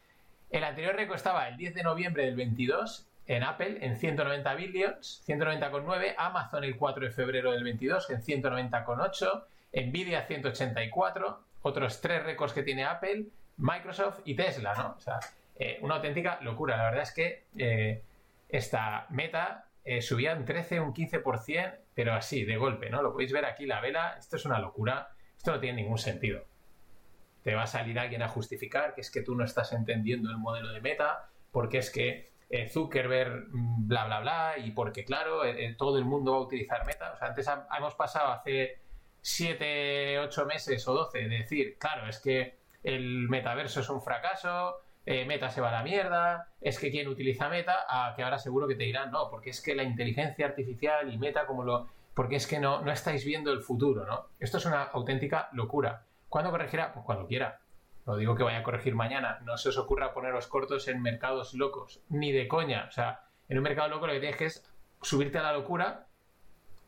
El 0.51 0.63
anterior 0.63 0.95
récord 0.95 1.17
estaba 1.17 1.49
el 1.49 1.57
10 1.57 1.75
de 1.75 1.83
noviembre 1.83 2.27
del 2.27 2.37
22 2.37 3.09
en 3.27 3.43
Apple 3.43 3.79
en 3.81 3.97
190 3.97 4.55
billions, 4.55 5.25
190,9, 5.27 6.15
Amazon 6.17 6.63
el 6.63 6.77
4 6.77 7.07
de 7.07 7.11
febrero 7.11 7.53
del 7.53 7.65
22 7.65 8.11
en 8.11 8.23
190,8, 8.23 9.45
Nvidia 9.73 10.27
184, 10.27 11.41
otros 11.63 12.01
tres 12.01 12.23
récords 12.23 12.53
que 12.53 12.63
tiene 12.63 12.85
Apple, 12.85 13.25
Microsoft 13.57 14.21
y 14.25 14.37
Tesla, 14.37 14.75
¿no? 14.75 14.95
O 14.97 15.01
sea, 15.01 15.19
eh, 15.59 15.79
una 15.81 15.97
auténtica 15.97 16.39
locura. 16.43 16.77
La 16.77 16.85
verdad 16.85 17.03
es 17.03 17.13
que 17.13 17.45
eh, 17.57 18.03
esta 18.49 19.07
meta 19.09 19.66
eh, 19.87 20.03
subía 20.03 20.35
un 20.35 20.45
13, 20.45 20.81
un 20.81 20.93
15%, 20.93 21.79
pero 21.95 22.13
así, 22.13 22.45
de 22.45 22.57
golpe, 22.57 22.91
¿no? 22.91 23.03
Lo 23.03 23.13
podéis 23.13 23.33
ver 23.33 23.45
aquí, 23.45 23.67
la 23.67 23.81
vela, 23.81 24.17
esto 24.19 24.35
es 24.35 24.45
una 24.45 24.59
locura, 24.59 25.11
esto 25.37 25.53
no 25.53 25.61
tiene 25.61 25.81
ningún 25.81 25.99
sentido. 25.99 26.45
Te 27.45 27.55
va 27.55 27.63
a 27.63 27.67
salir 27.69 27.97
alguien 27.97 28.21
a 28.23 28.29
justificar 28.29 28.95
que 28.95 29.01
es 29.01 29.13
que 29.13 29.23
tú 29.23 29.37
no 29.37 29.45
estás 29.45 29.73
entendiendo 29.73 30.29
el 30.29 30.39
modelo 30.39 30.73
de 30.73 30.81
meta, 30.81 31.31
porque 31.53 31.79
es 31.79 31.91
que 31.91 32.33
Zuckerberg, 32.69 33.47
mm, 33.53 33.87
bla, 33.87 34.07
bla, 34.07 34.21
bla, 34.21 34.55
y 34.59 34.73
porque, 34.73 35.05
claro, 35.05 35.43
todo 35.79 35.99
el 35.99 36.05
mundo 36.05 36.33
va 36.33 36.39
a 36.39 36.41
utilizar 36.41 36.85
meta. 36.85 37.13
O 37.13 37.17
sea, 37.17 37.29
antes 37.29 37.49
hemos 37.79 37.95
pasado 37.95 38.33
hace 38.33 38.81
7, 39.21 40.19
8 40.19 40.47
meses 40.47 40.89
o 40.89 40.95
12 40.95 41.19
de 41.19 41.29
decir, 41.29 41.79
claro, 41.79 42.09
es 42.09 42.19
que 42.19 42.59
el 42.83 43.29
metaverso 43.29 43.79
es 43.79 43.89
un 43.89 44.03
fracaso, 44.03 44.81
eh, 45.07 45.25
Meta 45.25 45.51
se 45.51 45.61
va 45.61 45.69
a 45.69 45.73
la 45.73 45.83
mierda, 45.85 46.49
es 46.61 46.81
que 46.81 46.91
quien 46.91 47.07
utiliza 47.07 47.49
Meta, 47.49 47.87
a 47.89 48.15
que 48.17 48.25
ahora 48.25 48.39
seguro 48.39 48.67
que 48.67 48.75
te 48.75 48.83
dirán, 48.83 49.13
no, 49.13 49.31
porque 49.31 49.51
es 49.51 49.61
que 49.61 49.77
la 49.77 49.85
inteligencia 49.85 50.47
artificial 50.47 51.13
y 51.13 51.17
Meta 51.17 51.47
como 51.47 51.63
lo... 51.63 51.89
porque 52.13 52.37
es 52.37 52.47
que 52.49 52.59
no, 52.59 52.83
no 52.83 52.91
estáis 52.91 53.25
viendo 53.25 53.53
el 53.53 53.61
futuro, 53.61 54.05
¿no? 54.05 54.27
Esto 54.41 54.59
es 54.59 54.67
una 54.67 54.83
auténtica 54.83 55.49
locura. 55.53 56.03
¿Cuándo 56.29 56.51
corregirá? 56.51 56.93
Pues 56.93 57.07
cuando 57.07 57.29
quiera. 57.29 57.61
No 58.05 58.17
digo 58.17 58.35
que 58.35 58.43
vaya 58.43 58.59
a 58.59 58.63
corregir 58.63 58.95
mañana, 58.95 59.39
no 59.45 59.57
se 59.57 59.69
os 59.69 59.79
ocurra 59.79 60.13
poneros 60.13 60.47
cortos 60.49 60.87
en 60.89 61.03
mercados 61.03 61.55
locos, 61.55 62.01
ni 62.09 62.33
de 62.33 62.47
coña. 62.47 62.87
O 62.89 62.93
sea, 62.93 63.21
en 63.49 63.59
un 63.59 63.65
mercado 63.65 63.89
loco 63.89 64.07
lo 64.07 64.13
que 64.13 64.21
tienes 64.21 64.37
que 64.37 64.45
es 64.47 64.69
subirte 65.03 65.39
a 65.39 65.43
la 65.43 65.53
locura 65.53 66.07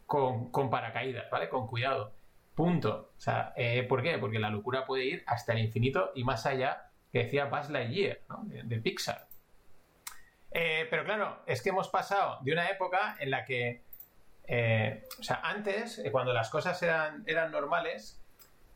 con, 0.07 0.51
con 0.51 0.71
paracaídas, 0.71 1.31
¿vale? 1.31 1.49
Con 1.49 1.69
cuidado. 1.69 2.13
Punto. 2.55 3.13
O 3.17 3.21
sea, 3.21 3.53
eh, 3.57 3.85
¿por 3.85 4.03
qué? 4.03 4.19
Porque 4.19 4.41
la 4.41 4.51
locura 4.51 4.85
puede 4.85 5.05
ir 5.05 5.25
hasta 5.27 5.53
el 5.53 5.61
infinito 5.61 6.11
y 6.17 6.25
más 6.25 6.47
allá 6.47 6.88
que 7.13 7.25
decía 7.25 7.47
Buzz 7.47 7.71
Lightyear, 7.71 8.21
¿no? 8.29 8.43
de, 8.45 8.79
Pixar. 8.79 9.27
Eh, 10.51 10.87
pero 10.91 11.05
claro, 11.05 11.43
es 11.47 11.63
que 11.63 11.71
hemos 11.71 11.89
pasado 11.89 12.39
de 12.43 12.53
una 12.53 12.69
época 12.71 13.17
en 13.19 13.31
la 13.31 13.45
que, 13.45 13.83
eh, 14.47 15.05
o 15.19 15.23
sea, 15.23 15.41
antes, 15.43 15.99
eh, 15.99 16.11
cuando 16.11 16.33
las 16.33 16.51
cosas 16.51 16.83
eran, 16.83 17.25
normales, 17.51 18.21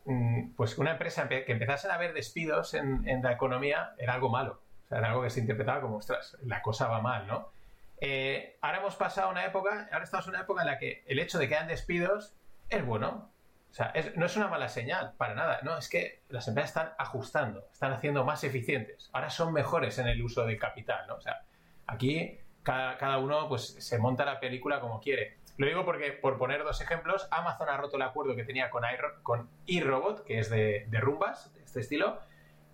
mm, 0.05 0.51
pues 0.55 0.77
una 0.77 0.91
empresa 0.91 1.27
que 1.27 1.45
empezasen 1.47 1.91
a 1.91 1.95
haber 1.95 2.13
despidos 2.13 2.73
en, 2.73 3.07
en, 3.07 3.21
la 3.23 3.33
economía 3.33 3.93
era 3.97 4.13
algo 4.13 4.29
malo. 4.29 4.61
O 4.85 4.87
sea, 4.87 4.99
era 4.99 5.09
algo 5.09 5.23
que 5.23 5.29
se 5.29 5.39
interpretaba 5.39 5.81
como, 5.81 5.97
ostras, 5.97 6.37
la 6.43 6.61
cosa 6.61 6.87
va 6.87 7.01
mal, 7.01 7.27
¿no? 7.27 7.51
ahora 8.61 8.79
hemos 8.79 8.97
pasado 8.97 9.29
una 9.29 9.45
época, 9.45 9.87
ahora 9.89 10.03
estamos 10.03 10.25
en 10.27 10.31
una 10.31 10.41
época 10.41 10.61
en 10.63 10.67
la 10.67 10.77
que 10.77 11.05
el 11.07 11.19
hecho 11.19 11.39
de 11.39 11.47
que 11.47 11.55
hayan 11.55 11.69
despidos 11.69 12.35
es 12.69 12.85
bueno. 12.85 13.32
O 13.73 13.75
sea, 13.75 13.91
no 14.17 14.27
es 14.27 14.37
una 14.37 14.49
mala 14.49 14.69
señal, 14.69 15.13
para 15.17 15.33
nada. 15.33 15.59
No, 15.63 15.75
es 15.75 15.89
que 15.89 16.21
las 16.29 16.47
empresas 16.47 16.69
están 16.69 16.93
ajustando, 16.99 17.65
están 17.73 17.91
haciendo 17.91 18.23
más 18.23 18.43
eficientes. 18.43 19.09
Ahora 19.13 19.31
son 19.31 19.51
mejores 19.51 19.97
en 19.97 20.07
el 20.07 20.21
uso 20.21 20.45
del 20.45 20.59
capital, 20.59 21.07
¿no? 21.07 21.15
O 21.15 21.21
sea, 21.21 21.41
aquí 21.87 22.37
cada, 22.61 23.17
uno 23.17 23.49
pues 23.49 23.75
se 23.79 23.97
monta 23.97 24.25
la 24.25 24.39
película 24.39 24.79
como 24.79 25.01
quiere. 25.01 25.39
Lo 25.57 25.65
digo 25.65 25.85
porque, 25.85 26.11
por 26.11 26.37
poner 26.37 26.63
dos 26.63 26.81
ejemplos, 26.81 27.27
Amazon 27.31 27.67
ha 27.67 27.77
roto 27.77 27.95
el 27.95 28.03
acuerdo 28.03 28.35
que 28.35 28.43
tenía 28.43 28.69
con, 28.69 28.83
con 29.23 29.49
eRobot, 29.65 30.23
que 30.23 30.37
es 30.37 30.51
de, 30.51 30.85
rumbas, 30.91 31.51
de 31.55 31.63
este 31.63 31.79
estilo, 31.79 32.19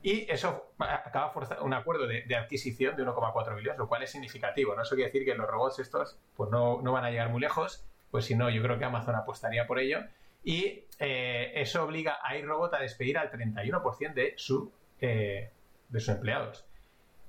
y 0.04 0.30
eso 0.30 0.74
acaba 0.80 1.30
forzando 1.30 1.64
un 1.64 1.76
acuerdo 1.76 2.08
de, 2.08 2.36
adquisición 2.36 2.98
de 2.98 3.06
1,4 3.06 3.56
billones, 3.56 3.78
lo 3.78 3.88
cual 3.88 4.04
es 4.04 4.12
significativo. 4.12 4.76
¿no? 4.76 4.82
Eso 4.82 4.96
quiere 4.96 5.12
decir 5.12 5.24
que 5.24 5.34
los 5.34 5.48
robots 5.48 5.80
estos 5.80 6.20
pues 6.36 6.52
no, 6.52 6.82
no 6.82 6.92
van 6.92 7.06
a 7.06 7.10
llegar 7.10 7.30
muy 7.30 7.40
lejos, 7.40 7.86
pues 8.12 8.26
si 8.26 8.36
no, 8.36 8.50
yo 8.50 8.62
creo 8.62 8.78
que 8.78 8.84
Amazon 8.84 9.16
apostaría 9.16 9.66
por 9.66 9.80
ello 9.80 10.02
y 10.44 10.86
eh, 11.00 11.52
eso 11.56 11.84
obliga 11.84 12.20
a 12.24 12.36
iRobot 12.38 12.74
a 12.74 12.80
despedir 12.80 13.18
al 13.18 13.32
31% 13.32 14.14
de, 14.14 14.34
su, 14.38 14.72
eh, 15.00 15.52
de 15.88 16.00
sus 16.00 16.10
empleados. 16.10 16.66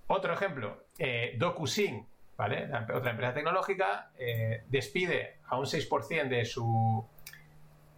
Otro 0.07 0.33
ejemplo, 0.33 0.85
eh, 0.99 1.35
DocuSign, 1.39 2.07
¿vale? 2.37 2.69
otra 2.95 3.11
empresa 3.11 3.35
tecnológica, 3.35 4.11
despide 4.69 5.39
a 5.47 5.59
un 5.59 5.67
6% 5.67 6.29
de 6.29 6.45
su, 6.45 7.07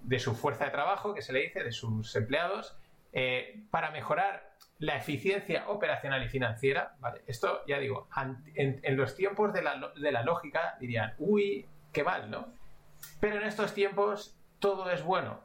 de 0.02 0.18
su 0.18 0.34
fuerza 0.34 0.66
de 0.66 0.72
trabajo, 0.72 1.14
que 1.14 1.22
se 1.22 1.32
le 1.32 1.42
dice, 1.42 1.62
de 1.62 1.72
sus 1.72 2.14
empleados, 2.16 2.76
para 3.70 3.92
mejorar 3.92 4.52
la 4.78 4.96
eficiencia 4.96 5.68
operacional 5.68 6.24
y 6.24 6.28
financiera. 6.28 6.96
¿vale? 6.98 7.22
Esto, 7.26 7.62
ya 7.66 7.78
digo, 7.78 8.08
en, 8.56 8.80
en 8.82 8.96
los 8.96 9.14
tiempos 9.14 9.52
de 9.52 9.62
la, 9.62 9.92
de 9.96 10.12
la 10.12 10.22
lógica 10.22 10.76
dirían, 10.80 11.14
uy, 11.18 11.66
qué 11.92 12.02
mal, 12.02 12.30
¿no? 12.30 12.52
Pero 13.20 13.36
en 13.36 13.44
estos 13.44 13.74
tiempos 13.74 14.36
todo 14.62 14.88
es 14.90 15.02
bueno, 15.02 15.40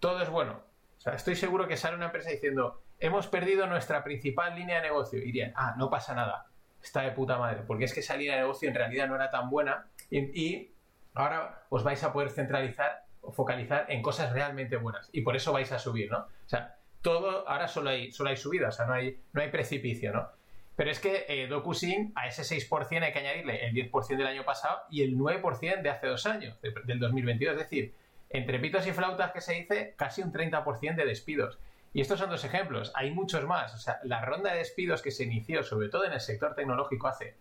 todo 0.00 0.22
es 0.22 0.30
bueno. 0.30 0.62
O 0.96 1.00
sea, 1.00 1.12
estoy 1.14 1.36
seguro 1.36 1.68
que 1.68 1.76
sale 1.76 1.94
una 1.94 2.06
empresa 2.06 2.30
diciendo, 2.30 2.82
hemos 2.98 3.28
perdido 3.28 3.66
nuestra 3.66 4.02
principal 4.02 4.56
línea 4.56 4.76
de 4.76 4.88
negocio. 4.88 5.18
Y 5.18 5.26
dirían, 5.26 5.52
ah, 5.56 5.74
no 5.76 5.90
pasa 5.90 6.14
nada, 6.14 6.46
está 6.82 7.02
de 7.02 7.10
puta 7.10 7.36
madre, 7.36 7.62
porque 7.66 7.84
es 7.84 7.92
que 7.92 8.00
esa 8.00 8.16
línea 8.16 8.36
de 8.36 8.40
negocio 8.40 8.68
en 8.68 8.74
realidad 8.74 9.08
no 9.08 9.14
era 9.14 9.30
tan 9.30 9.50
buena 9.50 9.86
y, 10.10 10.70
ahora 11.14 11.66
os 11.68 11.84
vais 11.84 12.02
a 12.02 12.12
poder 12.14 12.30
centralizar 12.30 13.04
o 13.20 13.30
focalizar 13.30 13.84
en 13.90 14.00
cosas 14.00 14.32
realmente 14.32 14.76
buenas 14.78 15.10
y 15.12 15.20
por 15.20 15.36
eso 15.36 15.52
vais 15.52 15.70
a 15.70 15.78
subir, 15.78 16.10
¿no? 16.10 16.20
O 16.20 16.48
sea, 16.48 16.76
todo, 17.02 17.46
ahora 17.46 17.68
solo 17.68 17.90
hay, 17.90 18.10
solo 18.10 18.30
hay 18.30 18.38
subida, 18.38 18.68
o 18.68 18.72
sea, 18.72 18.86
no 18.86 18.94
hay, 18.94 19.20
no 19.34 19.42
hay 19.42 19.50
precipicio, 19.50 20.12
¿no? 20.12 20.30
Pero 20.74 20.90
es 20.90 20.98
que 20.98 21.26
eh, 21.28 21.46
DocuSign 21.48 22.12
a 22.14 22.26
ese 22.26 22.42
6% 22.42 23.02
hay 23.02 23.12
que 23.12 23.18
añadirle 23.18 23.66
el 23.66 23.74
10% 23.74 24.16
del 24.16 24.26
año 24.26 24.44
pasado 24.44 24.80
y 24.90 25.02
el 25.02 25.18
9% 25.18 25.82
de 25.82 25.90
hace 25.90 26.06
dos 26.06 26.24
años, 26.24 26.58
del 26.62 26.98
2022. 26.98 27.54
Es 27.56 27.60
decir, 27.60 27.94
entre 28.32 28.58
pitos 28.58 28.86
y 28.86 28.92
flautas 28.92 29.32
que 29.32 29.40
se 29.40 29.54
dice, 29.54 29.94
casi 29.96 30.22
un 30.22 30.32
30% 30.32 30.96
de 30.96 31.04
despidos. 31.04 31.58
Y 31.92 32.00
estos 32.00 32.18
son 32.18 32.30
dos 32.30 32.44
ejemplos, 32.44 32.90
hay 32.94 33.10
muchos 33.10 33.44
más. 33.44 33.74
O 33.74 33.78
sea, 33.78 34.00
la 34.04 34.24
ronda 34.24 34.52
de 34.52 34.58
despidos 34.58 35.02
que 35.02 35.10
se 35.10 35.24
inició, 35.24 35.62
sobre 35.62 35.88
todo 35.88 36.04
en 36.04 36.12
el 36.12 36.20
sector 36.20 36.54
tecnológico 36.54 37.08
hace 37.08 37.36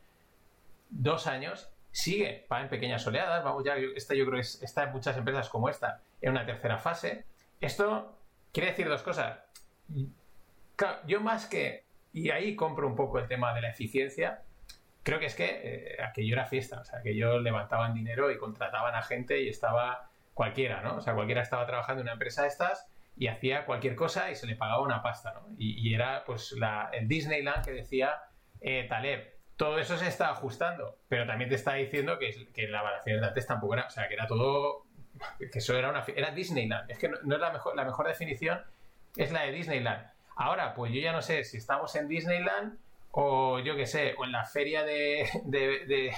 dos 0.90 1.28
años, 1.28 1.72
sigue, 1.92 2.46
va 2.52 2.62
en 2.62 2.68
pequeñas 2.68 3.06
oleadas. 3.08 3.44
Vamos, 3.44 3.64
ya, 3.64 3.76
esta 3.96 4.14
yo 4.14 4.26
creo 4.26 4.42
que 4.42 4.66
está 4.66 4.84
en 4.84 4.92
muchas 4.92 5.16
empresas 5.16 5.48
como 5.50 5.70
esta, 5.70 6.02
en 6.22 6.32
una 6.32 6.46
tercera 6.46 6.78
fase. 6.78 7.26
Esto 7.62 8.18
quiere 8.52 8.72
decir 8.72 8.90
dos 8.90 9.04
cosas. 9.04 9.40
Claro, 10.76 11.00
yo 11.08 11.22
más 11.22 11.46
que, 11.46 11.86
y 12.12 12.30
ahí 12.30 12.56
compro 12.56 12.88
un 12.88 12.96
poco 12.96 13.20
el 13.20 13.28
tema 13.30 13.54
de 13.54 13.62
la 13.62 13.70
eficiencia, 13.70 14.42
creo 15.04 15.20
que 15.20 15.28
es 15.28 15.36
que 15.36 15.62
eh, 15.64 16.04
aquello 16.04 16.34
era 16.34 16.46
fiesta, 16.46 16.82
o 16.82 16.86
sea, 16.86 17.02
que 17.02 17.12
ellos 17.12 17.42
levantaban 17.42 17.94
dinero 17.94 18.32
y 18.32 18.38
contrataban 18.38 18.96
a 18.96 19.02
gente 19.02 19.42
y 19.42 19.48
estaba 19.48 20.11
cualquiera, 20.34 20.82
¿no? 20.82 20.98
O 20.98 21.02
sea, 21.02 21.14
cualquiera 21.14 21.42
estaba 21.42 21.66
trabajando 21.66 22.02
en 22.02 22.06
una 22.06 22.14
empresa 22.14 22.44
de 22.44 22.48
estas 22.48 22.88
y 23.18 23.28
hacía 23.28 23.66
cualquier 23.66 23.96
cosa 23.96 24.32
y 24.32 24.36
se 24.36 24.48
le 24.48 24.56
pagaba 24.56 24.82
una 24.82 25.02
pasta, 25.02 25.34
¿no? 25.34 25.56
Y, 25.58 25.94
era 25.94 26.24
pues 26.26 26.54
la, 26.54 26.90
el 26.94 27.08
Disneyland 27.08 27.64
que 27.64 27.72
decía 27.72 28.24
eh, 28.62 28.86
Taleb. 28.88 29.36
Todo 29.58 29.78
eso 29.78 29.98
se 29.98 30.08
está 30.08 30.30
ajustando, 30.30 30.98
pero 31.08 31.28
también 31.28 31.50
te 31.50 31.56
está 31.56 31.74
diciendo 31.74 32.18
que, 32.18 32.48
que 32.54 32.68
la 32.68 32.80
evaluación 32.80 33.22
de 33.22 33.28
antes 33.28 33.46
tampoco 33.46 33.76
era, 33.76 33.86
o 33.86 33.90
sea, 33.90 34.08
que 34.08 34.16
era 34.16 34.26
todo, 34.26 34.86
que 35.40 35.60
eso 35.60 35.78
era 35.78 35.90
una, 35.90 36.04
era 36.16 36.32
Disneyland. 36.32 36.90
Es 36.90 36.98
que 36.98 37.10
no, 37.10 37.18
es 37.18 37.42
la 37.42 37.52
mejor, 37.52 37.76
la 37.76 37.84
mejor 37.84 38.08
definición, 38.08 38.64
es 39.16 39.32
la 39.32 39.44
de 39.44 39.52
Disneyland. 39.52 40.08
Ahora, 40.36 40.74
pues 40.74 40.92
yo 40.92 41.00
ya 41.00 41.12
no 41.12 41.22
sé 41.22 41.44
si 41.44 41.58
estamos 41.58 41.96
en 41.96 42.08
Disneyland 42.08 42.80
o 43.12 43.60
yo 43.60 43.76
qué 43.76 43.86
sé, 43.86 44.16
o 44.18 44.26
en 44.26 44.32
la 44.32 44.46
feria 44.46 44.84
de, 44.84 45.30
de 45.46 46.14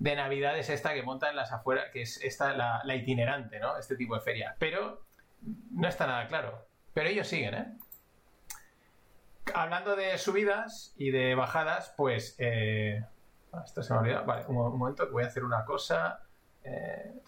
Navidad 0.00 0.58
es 0.58 0.70
esta 0.70 0.94
que 0.94 1.02
montan 1.02 1.36
las 1.36 1.52
afueras, 1.52 1.90
que 1.92 2.02
es 2.02 2.22
esta 2.22 2.54
la, 2.54 2.94
itinerante, 2.94 3.60
¿no? 3.60 3.76
Este 3.76 3.96
tipo 3.96 4.14
de 4.14 4.22
feria. 4.22 4.56
Pero 4.58 5.02
no 5.70 5.88
está 5.88 6.06
nada 6.06 6.26
claro. 6.26 6.66
Pero 6.94 7.08
ellos 7.08 7.28
siguen, 7.28 7.54
¿eh? 7.54 7.76
Hablando 9.54 9.96
de 9.96 10.16
subidas 10.18 10.94
y 10.96 11.10
de 11.10 11.34
bajadas, 11.34 11.94
pues... 11.96 12.34
Eh... 12.38 13.04
Ah, 13.52 13.62
esto 13.64 13.82
se 13.82 13.92
me 13.92 13.98
ha 13.98 14.02
olvidado. 14.02 14.26
Vale, 14.26 14.46
un, 14.46 14.78
momento, 14.78 15.06
que 15.06 15.12
voy 15.12 15.24
a 15.24 15.26
hacer 15.26 15.44
una 15.44 15.64
cosa. 15.64 16.20
Eh... 16.64 17.20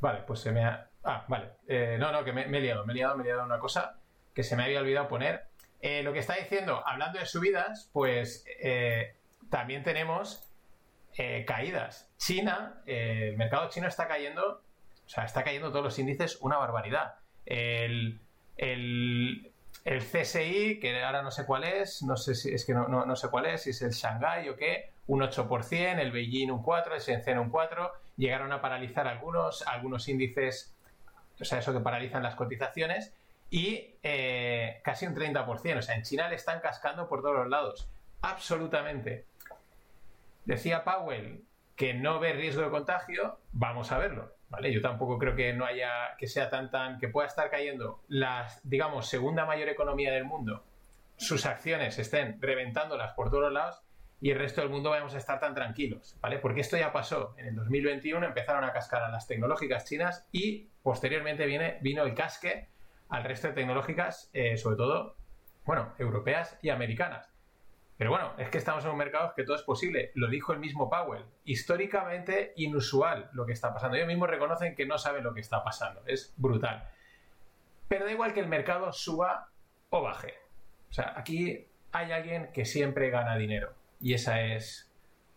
Vale, 0.00 0.22
pues 0.26 0.40
se 0.40 0.50
me 0.50 0.64
ha... 0.64 0.88
Ah, 1.04 1.24
vale. 1.28 1.52
Eh, 1.68 1.96
no, 1.98 2.10
no, 2.10 2.24
que 2.24 2.32
me, 2.32 2.42
he 2.42 2.60
liado, 2.60 2.84
me 2.84 2.92
he 2.92 2.96
liado, 2.96 3.16
me 3.16 3.22
he 3.22 3.26
liado 3.26 3.44
una 3.44 3.60
cosa 3.60 3.98
que 4.34 4.42
se 4.42 4.56
me 4.56 4.64
había 4.64 4.80
olvidado 4.80 5.06
poner 5.06 5.51
eh, 5.82 6.04
lo 6.04 6.12
que 6.12 6.20
está 6.20 6.36
diciendo, 6.36 6.80
hablando 6.86 7.18
de 7.18 7.26
subidas, 7.26 7.90
pues 7.92 8.44
eh, 8.62 9.16
también 9.50 9.82
tenemos 9.82 10.48
eh, 11.18 11.44
caídas. 11.44 12.08
China, 12.18 12.80
el 12.86 13.36
mercado 13.36 13.68
chino 13.68 13.88
está 13.88 14.06
cayendo, 14.06 14.62
o 15.04 15.08
sea, 15.08 15.24
está 15.24 15.42
cayendo 15.42 15.70
todos 15.70 15.84
los 15.84 15.98
índices 15.98 16.38
una 16.40 16.56
barbaridad. 16.56 17.16
El, 17.44 18.20
CSI, 19.84 20.78
que 20.78 21.02
ahora 21.02 21.22
no 21.22 21.32
sé 21.32 21.44
cuál 21.44 21.64
es, 21.64 22.04
no 22.04 22.16
sé 22.16 22.36
si 22.36 22.54
es 22.54 22.64
que 22.64 22.74
no, 22.74 22.86
no, 22.86 23.16
sé 23.16 23.28
cuál 23.28 23.46
es, 23.46 23.64
si 23.64 23.70
es 23.70 23.82
el 23.82 23.90
Shanghai 23.90 24.48
o 24.50 24.56
qué, 24.56 24.92
un 25.08 25.20
8%, 25.20 25.98
el 25.98 26.12
Beijing 26.12 26.52
un 26.52 26.62
4%, 26.62 26.94
el 26.94 27.00
Shenzhen 27.00 27.40
un 27.40 27.50
4%, 27.50 27.90
llegaron 28.16 28.52
a 28.52 28.60
paralizar 28.60 29.08
algunos, 29.08 29.66
algunos 29.66 30.06
índices, 30.06 30.76
o 31.40 31.44
sea, 31.44 31.58
eso 31.58 31.72
que 31.72 31.80
paralizan 31.80 32.22
las 32.22 32.36
cotizaciones, 32.36 33.12
y 33.52 33.98
eh, 34.02 34.80
casi 34.82 35.06
un 35.06 35.14
30%. 35.14 35.78
O 35.78 35.82
sea, 35.82 35.94
en 35.94 36.02
China 36.02 36.26
le 36.28 36.36
están 36.36 36.60
cascando 36.60 37.06
por 37.06 37.20
todos 37.20 37.36
los 37.36 37.48
lados. 37.48 37.86
Absolutamente. 38.22 39.26
Decía 40.46 40.82
Powell 40.84 41.44
que 41.76 41.92
no 41.92 42.18
ve 42.18 42.32
riesgo 42.32 42.62
de 42.62 42.70
contagio, 42.70 43.40
vamos 43.52 43.92
a 43.92 43.98
verlo. 43.98 44.34
¿Vale? 44.48 44.72
Yo 44.72 44.80
tampoco 44.80 45.18
creo 45.18 45.36
que 45.36 45.52
no 45.52 45.66
haya, 45.66 46.16
que 46.18 46.26
sea 46.26 46.48
tan 46.48 46.70
tan, 46.70 46.98
que 46.98 47.08
pueda 47.08 47.28
estar 47.28 47.50
cayendo 47.50 48.02
la, 48.08 48.48
digamos, 48.62 49.08
segunda 49.08 49.44
mayor 49.44 49.68
economía 49.68 50.12
del 50.12 50.24
mundo, 50.24 50.64
sus 51.16 51.46
acciones 51.46 51.98
estén 51.98 52.40
reventándolas 52.40 53.12
por 53.12 53.30
todos 53.30 53.52
lados 53.52 53.82
y 54.20 54.30
el 54.30 54.38
resto 54.38 54.60
del 54.60 54.68
mundo 54.70 54.90
vayamos 54.90 55.14
a 55.14 55.18
estar 55.18 55.40
tan 55.40 55.54
tranquilos, 55.54 56.16
¿vale? 56.20 56.38
Porque 56.38 56.60
esto 56.60 56.76
ya 56.76 56.92
pasó. 56.92 57.34
En 57.38 57.46
el 57.46 57.54
2021 57.54 58.26
empezaron 58.26 58.64
a 58.64 58.72
cascar 58.72 59.02
a 59.02 59.08
las 59.08 59.26
tecnológicas 59.26 59.86
chinas 59.86 60.26
y 60.32 60.68
posteriormente 60.82 61.46
viene, 61.46 61.78
vino 61.80 62.02
el 62.02 62.14
casque 62.14 62.68
al 63.12 63.24
resto 63.24 63.48
de 63.48 63.52
tecnológicas, 63.52 64.30
eh, 64.32 64.56
sobre 64.56 64.76
todo, 64.76 65.16
bueno, 65.66 65.92
europeas 65.98 66.58
y 66.62 66.70
americanas. 66.70 67.30
Pero 67.98 68.10
bueno, 68.10 68.32
es 68.38 68.48
que 68.48 68.56
estamos 68.56 68.82
en 68.86 68.90
un 68.90 68.96
mercado 68.96 69.34
que 69.36 69.44
todo 69.44 69.54
es 69.54 69.62
posible. 69.62 70.12
Lo 70.14 70.28
dijo 70.28 70.54
el 70.54 70.58
mismo 70.58 70.88
Powell. 70.88 71.26
Históricamente 71.44 72.54
inusual 72.56 73.28
lo 73.34 73.44
que 73.44 73.52
está 73.52 73.74
pasando. 73.74 73.96
Ellos 73.96 74.08
mismos 74.08 74.30
reconocen 74.30 74.74
que 74.74 74.86
no 74.86 74.96
saben 74.96 75.24
lo 75.24 75.34
que 75.34 75.40
está 75.40 75.62
pasando. 75.62 76.02
Es 76.06 76.32
brutal. 76.38 76.88
Pero 77.86 78.06
da 78.06 78.12
igual 78.12 78.32
que 78.32 78.40
el 78.40 78.48
mercado 78.48 78.90
suba 78.94 79.50
o 79.90 80.00
baje. 80.00 80.32
O 80.88 80.92
sea, 80.94 81.12
aquí 81.14 81.68
hay 81.92 82.12
alguien 82.12 82.50
que 82.54 82.64
siempre 82.64 83.10
gana 83.10 83.36
dinero. 83.36 83.74
Y 84.00 84.14
esa 84.14 84.40
es 84.40 84.90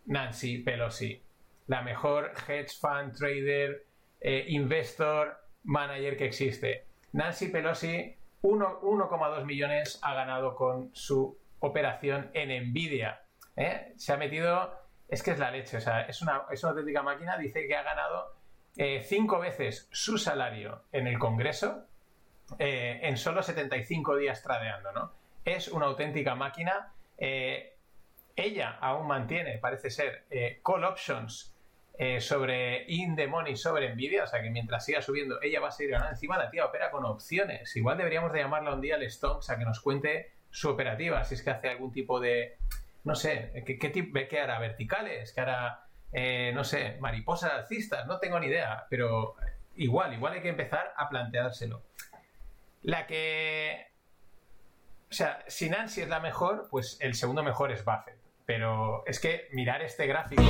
Nancy 0.06 0.62
Pelosi. 0.62 1.22
La 1.66 1.82
mejor 1.82 2.32
hedge 2.48 2.72
fund 2.80 3.14
trader, 3.14 3.84
eh, 4.22 4.46
investor, 4.48 5.36
manager 5.62 6.16
que 6.16 6.24
existe. 6.24 6.86
Nancy 7.16 7.48
Pelosi 7.48 8.14
1,2 8.42 9.44
millones 9.46 9.98
ha 10.02 10.12
ganado 10.12 10.54
con 10.54 10.90
su 10.94 11.38
operación 11.60 12.30
en 12.34 12.70
Nvidia. 12.70 13.22
¿eh? 13.56 13.94
Se 13.96 14.12
ha 14.12 14.18
metido, 14.18 14.78
es 15.08 15.22
que 15.22 15.30
es 15.30 15.38
la 15.38 15.50
leche, 15.50 15.78
es 15.78 16.22
una, 16.22 16.44
auténtica 16.62 17.02
máquina. 17.02 17.38
Dice 17.38 17.66
que 17.66 17.74
ha 17.74 17.82
ganado 17.82 18.34
eh, 18.76 19.02
cinco 19.02 19.38
veces 19.38 19.88
su 19.90 20.18
salario 20.18 20.82
en 20.92 21.06
el 21.06 21.18
Congreso 21.18 21.86
eh, 22.58 23.00
en 23.02 23.16
solo 23.16 23.42
75 23.42 24.16
días 24.16 24.42
tradeando. 24.42 25.14
Es 25.42 25.68
una 25.68 25.86
auténtica 25.86 26.34
máquina. 26.34 26.92
ella 27.16 28.76
aún 28.78 29.06
mantiene, 29.06 29.56
parece 29.56 29.88
ser, 29.88 30.26
call 30.62 30.84
options 30.84 31.55
eh, 31.98 32.20
sobre 32.20 32.84
in 32.88 33.16
the 33.16 33.26
money 33.26 33.56
sobre 33.56 33.94
Nvidia, 33.94 34.24
o 34.24 34.26
sea 34.26 34.42
que 34.42 34.50
mientras 34.50 34.84
siga 34.84 35.00
subiendo 35.00 35.40
ella 35.40 35.60
va 35.60 35.68
a 35.68 35.70
seguir 35.70 35.92
ganando. 35.92 36.12
Encima 36.12 36.36
la 36.36 36.50
tía 36.50 36.64
opera 36.64 36.90
con 36.90 37.04
opciones. 37.04 37.74
Igual 37.74 37.96
deberíamos 37.96 38.32
de 38.32 38.40
llamarla 38.40 38.74
un 38.74 38.80
día 38.80 38.96
al 38.96 39.10
Stonks 39.10 39.48
a 39.50 39.58
que 39.58 39.64
nos 39.64 39.80
cuente 39.80 40.32
su 40.50 40.68
operativa, 40.68 41.22
si 41.24 41.34
es 41.34 41.42
que 41.42 41.50
hace 41.50 41.68
algún 41.68 41.92
tipo 41.92 42.20
de, 42.20 42.56
no 43.04 43.14
sé, 43.14 43.52
¿qué, 43.66 43.78
qué, 43.78 43.90
tipo, 43.90 44.18
qué 44.28 44.40
hará? 44.40 44.58
¿Verticales? 44.58 45.32
¿Qué 45.32 45.40
hará, 45.40 45.86
eh, 46.12 46.52
no 46.54 46.64
sé, 46.64 46.96
mariposas 47.00 47.52
alcistas? 47.52 48.06
No 48.06 48.18
tengo 48.18 48.40
ni 48.40 48.46
idea, 48.46 48.86
pero 48.90 49.36
igual, 49.76 50.14
igual 50.14 50.34
hay 50.34 50.42
que 50.42 50.48
empezar 50.48 50.92
a 50.96 51.08
planteárselo. 51.08 51.82
La 52.82 53.06
que... 53.06 53.86
O 55.10 55.14
sea, 55.14 55.44
si 55.46 55.70
Nancy 55.70 56.02
es 56.02 56.08
la 56.08 56.20
mejor, 56.20 56.68
pues 56.70 56.98
el 57.00 57.14
segundo 57.14 57.42
mejor 57.42 57.70
es 57.70 57.84
Buffett. 57.84 58.25
Pero 58.46 59.04
es 59.06 59.18
que 59.18 59.48
mirar 59.50 59.82
este 59.82 60.06
gráfico... 60.06 60.42